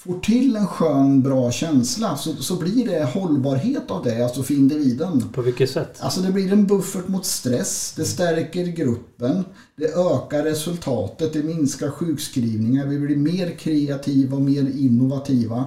[0.04, 4.54] får till en skön, bra känsla så, så blir det hållbarhet av det, alltså för
[4.54, 5.30] individen.
[5.34, 5.97] På vilket sätt?
[5.99, 9.43] Alltså det blir en buffert mot stress, det stärker gruppen,
[9.76, 15.66] det ökar resultatet, det minskar sjukskrivningar, vi blir mer kreativa och mer innovativa.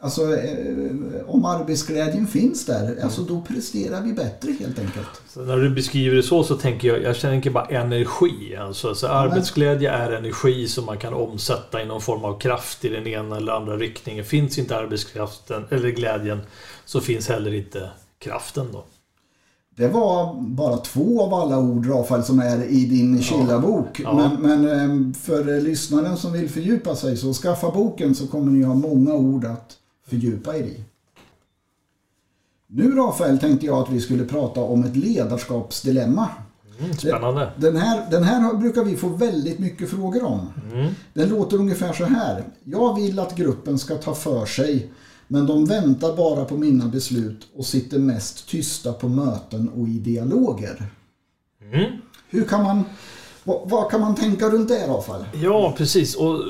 [0.00, 0.90] Alltså eh,
[1.26, 3.04] om arbetsglädjen finns där, mm.
[3.04, 5.22] alltså då presterar vi bättre helt enkelt.
[5.28, 8.56] Så när du beskriver det så så tänker jag, jag tänker bara energi.
[8.56, 12.88] Alltså, alltså arbetsglädje är energi som man kan omsätta i någon form av kraft i
[12.88, 14.24] den ena eller andra riktningen.
[14.24, 16.40] Finns inte arbetskraften eller glädjen
[16.84, 18.84] så finns heller inte kraften då.
[19.76, 24.00] Det var bara två av alla ord Rafael som är i din Killa-bok.
[24.00, 24.14] Ja.
[24.14, 28.62] Men, men, eh, för lyssnaren som vill fördjupa sig så skaffa boken så kommer ni
[28.62, 29.78] ha många ord att
[30.08, 30.84] fördjupa er i.
[32.66, 36.28] Nu Rafael tänkte jag att vi skulle prata om ett ledarskapsdilemma.
[36.80, 37.52] Mm, spännande.
[37.56, 40.52] Den här, den här brukar vi få väldigt mycket frågor om.
[40.72, 40.94] Mm.
[41.14, 42.44] Den låter ungefär så här.
[42.64, 44.90] Jag vill att gruppen ska ta för sig
[45.28, 49.98] men de väntar bara på mina beslut och sitter mest tysta på möten och i
[49.98, 50.86] dialoger.
[51.72, 51.92] Mm.
[52.28, 52.84] Hur kan man
[53.64, 55.24] vad, kan man tänka runt det Rafael?
[55.32, 56.14] Ja, precis.
[56.14, 56.40] Och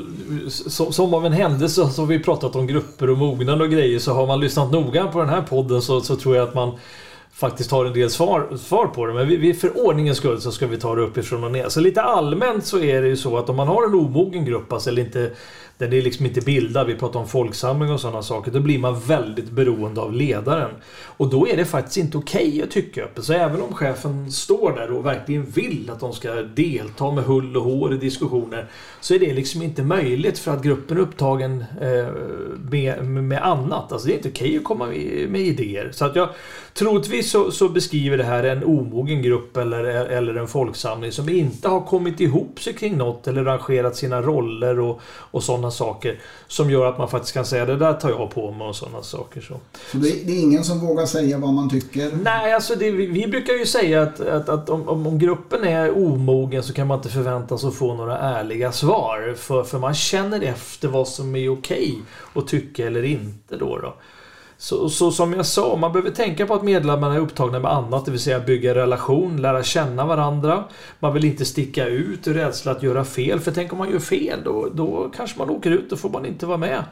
[0.49, 3.99] som, som av en händelse så har vi pratat om grupper och mognad och grejer.
[3.99, 6.78] Så har man lyssnat noga på den här podden så, så tror jag att man
[7.32, 9.14] faktiskt har en del svar, svar på det.
[9.14, 11.68] Men vi, vi, för ordningens skull så ska vi ta det uppifrån och ner.
[11.68, 14.72] Så lite allmänt så är det ju så att om man har en omogen grupp,
[14.72, 15.30] alltså eller inte
[15.79, 18.51] den är liksom inte bildad, vi pratar om folksamling och sådana saker.
[18.51, 20.70] Då blir man väldigt beroende av ledaren.
[21.03, 23.24] Och då är det faktiskt inte okej okay att tycka öppet.
[23.24, 27.57] Så även om chefen står där och verkligen vill att de ska delta med hull
[27.57, 28.66] och hår i diskussioner.
[29.01, 32.09] Så är det liksom inte möjligt för att gruppen är upptagen eh,
[32.70, 33.93] med, med annat.
[33.93, 34.87] Alltså det är inte okej okay att komma
[35.29, 35.91] med idéer.
[35.93, 36.29] Så att jag
[36.79, 41.68] Troligtvis så, så, beskriver det här en omogen grupp eller, eller en folksamling som inte
[41.68, 46.21] har kommit ihop sig kring något eller rangerat sina roller och, och sådana saker.
[46.49, 49.03] Som gör att man faktiskt kan säga det där tar jag på mig och sådana
[49.03, 49.41] saker.
[49.41, 49.55] Så,
[49.93, 52.11] så det, är ingen som vågar säga vad man tycker?
[52.23, 55.97] Nej, alltså det, vi, vi, brukar ju säga att, att, att om, om, gruppen är
[55.97, 59.35] omogen så kan man inte förvänta sig att få några ärliga svar.
[59.37, 63.57] För, för man känner efter vad som är okej okay att tycka eller inte.
[63.57, 63.95] Då, då.
[64.61, 68.05] Så, så, som jag sa, man behöver tänka på att medlemmarna är upptagna med annat,
[68.05, 70.65] det vill säga bygga relation, lära känna varandra.
[71.01, 73.99] Man vill inte sticka ut ur rädsla att göra fel, för tänk om man gör
[73.99, 76.85] fel, då, då kanske man åker ut, då får man inte vara med.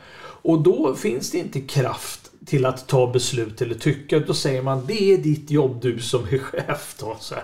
[0.42, 4.86] Och då finns det inte kraft till att ta beslut eller tycka, då säger man
[4.86, 6.96] det är ditt jobb du som är chef.
[7.00, 7.34] Då, så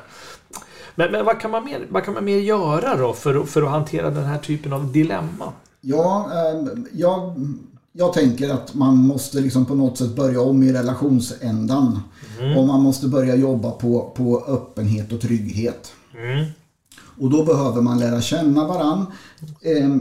[0.94, 3.70] men, men vad, kan man mer, vad kan man mer göra då för, för att
[3.70, 5.52] hantera den här typen av dilemma?
[5.80, 7.36] Ja, eh, jag
[7.92, 12.00] jag tänker att man måste liksom på något sätt börja om i relationsändan.
[12.40, 12.58] Mm.
[12.58, 15.92] Och man måste börja jobba på, på öppenhet och trygghet.
[16.18, 16.46] Mm.
[17.18, 19.06] Och då behöver man lära känna varann
[19.60, 19.96] eh,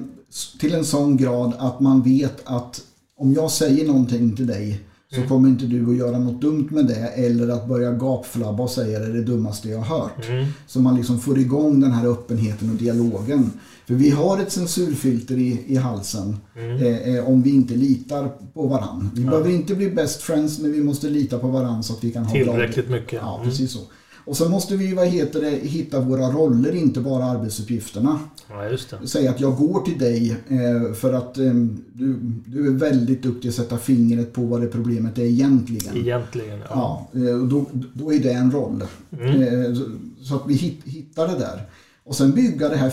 [0.59, 2.81] till en sån grad att man vet att
[3.17, 5.29] om jag säger någonting till dig så mm.
[5.29, 8.99] kommer inte du att göra något dumt med det eller att börja gapflabba och säga
[8.99, 10.29] det är det dummaste jag har hört.
[10.29, 10.45] Mm.
[10.67, 13.51] Så man liksom får igång den här öppenheten och dialogen.
[13.91, 16.77] För vi har ett censurfilter i, i halsen mm.
[16.77, 19.11] eh, eh om vi inte litar på varann.
[19.15, 19.29] Vi ja.
[19.29, 22.25] behöver inte bli best friends men vi måste lita på varann så att vi kan
[22.25, 22.99] ha Tillräckligt lag.
[22.99, 23.19] mycket.
[23.21, 23.49] Ja, mm.
[23.49, 23.79] precis så.
[24.25, 28.19] Och så måste vi vad heter det, hitta våra roller, inte bara arbetsuppgifterna.
[28.49, 29.07] Ja, just det.
[29.07, 31.53] Säg att jag går till dig eh, för att eh,
[31.93, 32.15] du,
[32.45, 35.97] du är väldigt duktig att sätta fingret på vad det problemet är egentligen.
[35.97, 37.09] Egentligen, ja.
[37.13, 38.83] ja eh, då, då är det en roll.
[39.19, 39.75] Mm.
[39.75, 39.85] Så,
[40.21, 40.53] så att vi
[40.85, 41.67] hittar det där.
[42.11, 42.89] Och sen bygga det här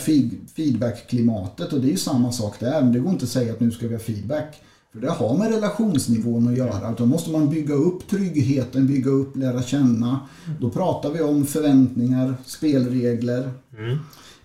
[0.54, 2.82] feedback-klimatet och det är ju samma sak där.
[2.82, 4.62] Men det går inte att säga att nu ska vi ha feedback.
[4.92, 6.94] För det har med relationsnivån att göra.
[6.98, 10.20] Då måste man bygga upp tryggheten, bygga upp, lära känna.
[10.60, 13.50] Då pratar vi om förväntningar, spelregler.
[13.78, 13.98] Mm.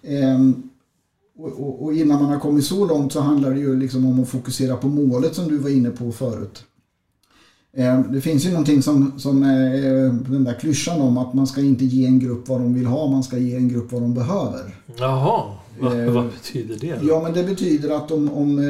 [0.03, 0.69] Ehm,
[1.37, 4.19] och, och, och, innan man har kommit så långt så handlar det ju liksom om
[4.19, 6.63] att fokusera på målet som du var inne på förut.
[7.77, 11.61] Eh, det finns ju någonting som, som är den där klyschan om att man ska
[11.61, 14.13] inte ge en grupp vad de vill ha, man ska ge en grupp vad de
[14.13, 14.75] behöver.
[14.97, 15.43] Jaha,
[15.79, 16.99] Va, eh, vad betyder det?
[17.07, 18.65] Ja, men det betyder att om, om eh,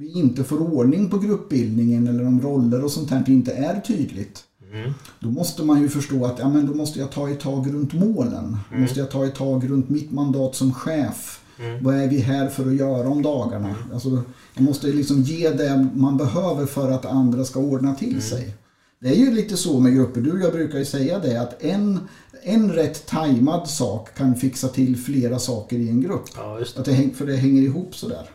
[0.00, 4.44] vi inte får ordning på gruppbildningen eller om roller och sånt här inte är tydligt.
[4.72, 4.92] Mm.
[5.20, 7.92] Då måste man ju förstå att ja, men då måste jag ta ett tag runt
[7.92, 8.56] målen.
[8.70, 8.82] Mm.
[8.82, 11.40] måste jag ta ett tag runt mitt mandat som chef.
[11.58, 11.84] Mm.
[11.84, 13.74] Vad är vi här för att göra om dagarna?
[13.92, 14.08] Alltså,
[14.54, 18.20] man måste liksom ge det man behöver för att andra ska ordna till mm.
[18.20, 18.54] sig.
[19.00, 20.20] Det är ju lite så med grupper.
[20.20, 22.00] Du och jag brukar ju säga det att en,
[22.42, 26.24] en rätt tajmad sak kan fixa till flera saker i en grupp.
[26.36, 26.80] Ja, det.
[26.80, 28.30] Att det, för det hänger ihop sådär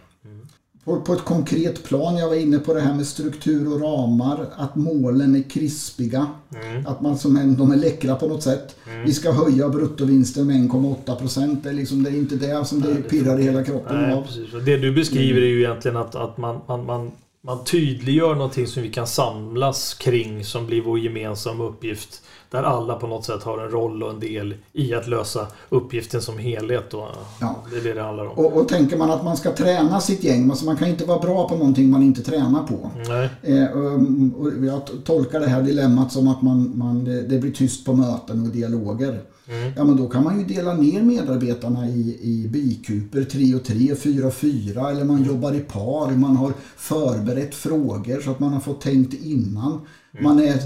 [0.85, 2.17] på, ett konkret plan.
[2.17, 4.45] Jag var inne på det här med struktur och ramar.
[4.55, 6.27] Att målen är krispiga.
[6.55, 6.87] Mm.
[6.87, 8.75] Att man som en, de är läckra på något sätt.
[8.91, 9.05] Mm.
[9.05, 11.63] Vi ska höja bruttovinsten med 1,8 procent.
[11.63, 14.21] Det, är liksom, det är inte det som det pirrar i hela kroppen Nej, av.
[14.21, 14.51] Precis.
[14.65, 17.11] Det du beskriver är ju egentligen att, att man, man, man,
[17.43, 22.21] man tydliggör någonting som vi kan samlas kring som blir vår gemensamma uppgift.
[22.53, 26.21] Där alla på något sätt har en roll och en del i att lösa uppgiften
[26.21, 26.93] som helhet.
[26.93, 27.07] Och
[27.41, 27.55] ja.
[27.71, 28.31] Det är det det handlar om.
[28.31, 31.19] Och, och tänker man att man ska träna sitt gäng, alltså man kan inte vara
[31.19, 32.91] bra på någonting man inte tränar på.
[33.07, 33.29] Nej.
[33.41, 37.93] Eh, och, jag tolkar det här dilemmat som att man, man, det blir tyst på
[37.93, 39.21] möten och dialoger.
[39.47, 39.73] Mm.
[39.75, 43.95] Ja men då kan man ju dela ner medarbetarna i, i bikuper, 3 och 3,
[43.95, 45.27] 4 och 4 eller man mm.
[45.27, 49.71] jobbar i par, man har förberett frågor så att man har fått tänkt innan.
[49.71, 50.23] Mm.
[50.23, 50.59] Man är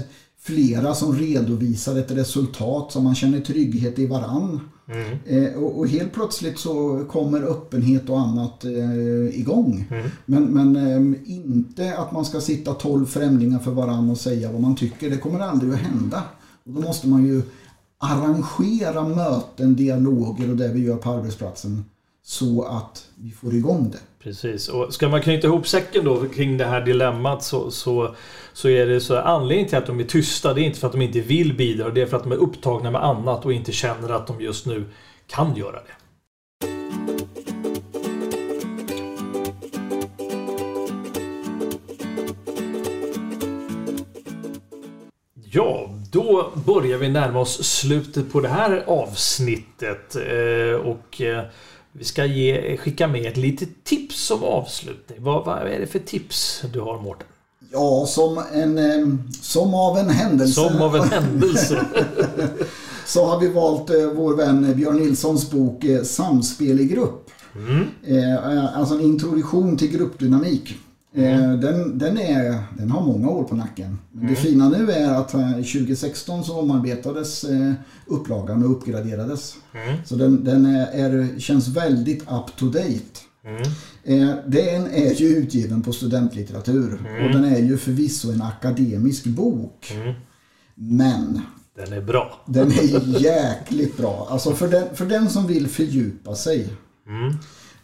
[0.48, 4.60] flera som redovisar ett resultat som man känner trygghet i varann.
[4.86, 5.18] Mm.
[5.26, 9.86] Eh, och, och, helt plötsligt så kommer öppenhet och annat eh, igång.
[9.90, 10.10] Mm.
[10.26, 14.60] Men, men eh, inte att man ska sitta tolv främlingar för varann och säga vad
[14.60, 15.10] man tycker.
[15.10, 16.22] Det kommer aldrig att hända.
[16.64, 17.42] Och då måste man ju
[17.98, 21.84] arrangera möten, dialoger och det vi gör på arbetsplatsen
[22.24, 24.00] så att vi får igång det.
[24.22, 28.14] Precis, och ska man knyta ihop säcken då kring det här dilemmat så, så,
[28.52, 30.92] så är det så anledningen till att de är tysta det är inte för att
[30.92, 33.72] de inte vill bidra, det är för att de är upptagna med annat och inte
[33.72, 34.84] känner att de just nu
[35.26, 35.94] kan göra det.
[45.52, 51.44] Ja, då börjar vi närma oss slutet på det här avsnittet eh, och eh,
[51.92, 55.22] vi ska ge, skicka med ett litet tips som avslutning.
[55.22, 57.26] Vad, vad är det för tips du har Mårten?
[57.72, 59.08] Ja, som, en, eh,
[59.40, 60.52] som av en händelse.
[60.52, 61.86] Som av en händelse.
[63.06, 67.30] så har vi valt vår vän Björn Nilssons bok Samspel i grupp.
[67.56, 67.86] Mm.
[68.74, 70.76] Alltså en introduktion till gruppdynamik.
[71.14, 71.60] Mm.
[71.60, 73.98] Den, den, är, den har många år på nacken.
[74.12, 74.34] Men mm.
[74.34, 77.44] Det fina nu är att 2016 så omarbetades
[78.06, 79.54] upplagan och uppgraderades.
[79.74, 79.96] Mm.
[80.04, 83.18] Så den, den är, känns väldigt up to date.
[83.44, 84.36] Mm.
[84.46, 87.26] Den är ju utgiven på studentlitteratur mm.
[87.26, 89.92] och den är ju förvisso en akademisk bok.
[89.94, 90.14] Mm.
[90.74, 91.40] Men
[91.76, 92.44] den är bra.
[92.46, 94.28] Den är jäkligt bra.
[94.30, 96.68] Alltså för den, för den som vill fördjupa sig.
[97.06, 97.28] Mm.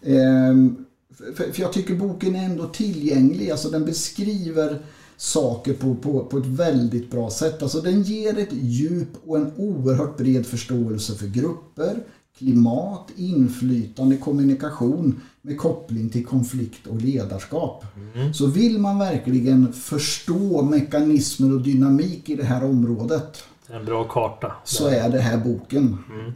[0.03, 0.73] Eh,
[1.17, 3.51] för, för jag tycker boken är ändå tillgänglig.
[3.51, 4.79] Alltså den beskriver
[5.17, 7.63] saker på, på, på ett väldigt bra sätt.
[7.63, 12.03] Alltså den ger ett djup och en oerhört bred förståelse för grupper,
[12.39, 17.85] klimat, inflytande, kommunikation med koppling till konflikt och ledarskap.
[18.15, 18.35] Mm.
[18.35, 23.45] Så vill man verkligen förstå mekanismer och dynamik i det här området.
[23.67, 24.53] En bra karta.
[24.65, 25.99] Så är det här boken.
[26.11, 26.33] Mm.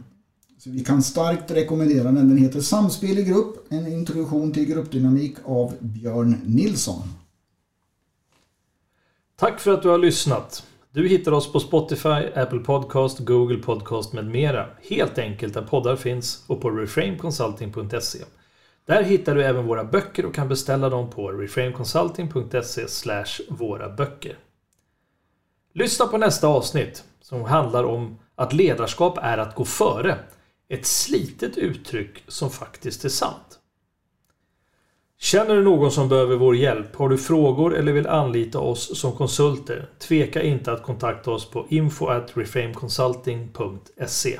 [0.59, 2.15] Så vi kan starkt rekommendera den.
[2.15, 7.01] Den heter Samspel i grupp, en introduktion till gruppdynamik av Björn Nilsson.
[9.35, 10.63] Tack för att du har lyssnat.
[10.91, 14.69] Du hittar oss på Spotify, Apple Podcast, Google Podcast med mera.
[14.89, 18.19] Helt enkelt där poddar finns och på reframeconsulting.se.
[18.85, 22.85] Där hittar du även våra böcker och kan beställa dem på reframeconsulting.se
[23.49, 24.37] våra böcker.
[25.73, 30.17] Lyssna på nästa avsnitt som handlar om att ledarskap är att gå före
[30.69, 33.59] ett slitet uttryck som faktiskt är sant.
[35.21, 36.95] Känner du någon som behöver vår hjälp?
[36.95, 39.89] Har du frågor eller vill anlita oss som konsulter?
[39.99, 44.39] Tveka inte att kontakta oss på info at reframeconsulting.se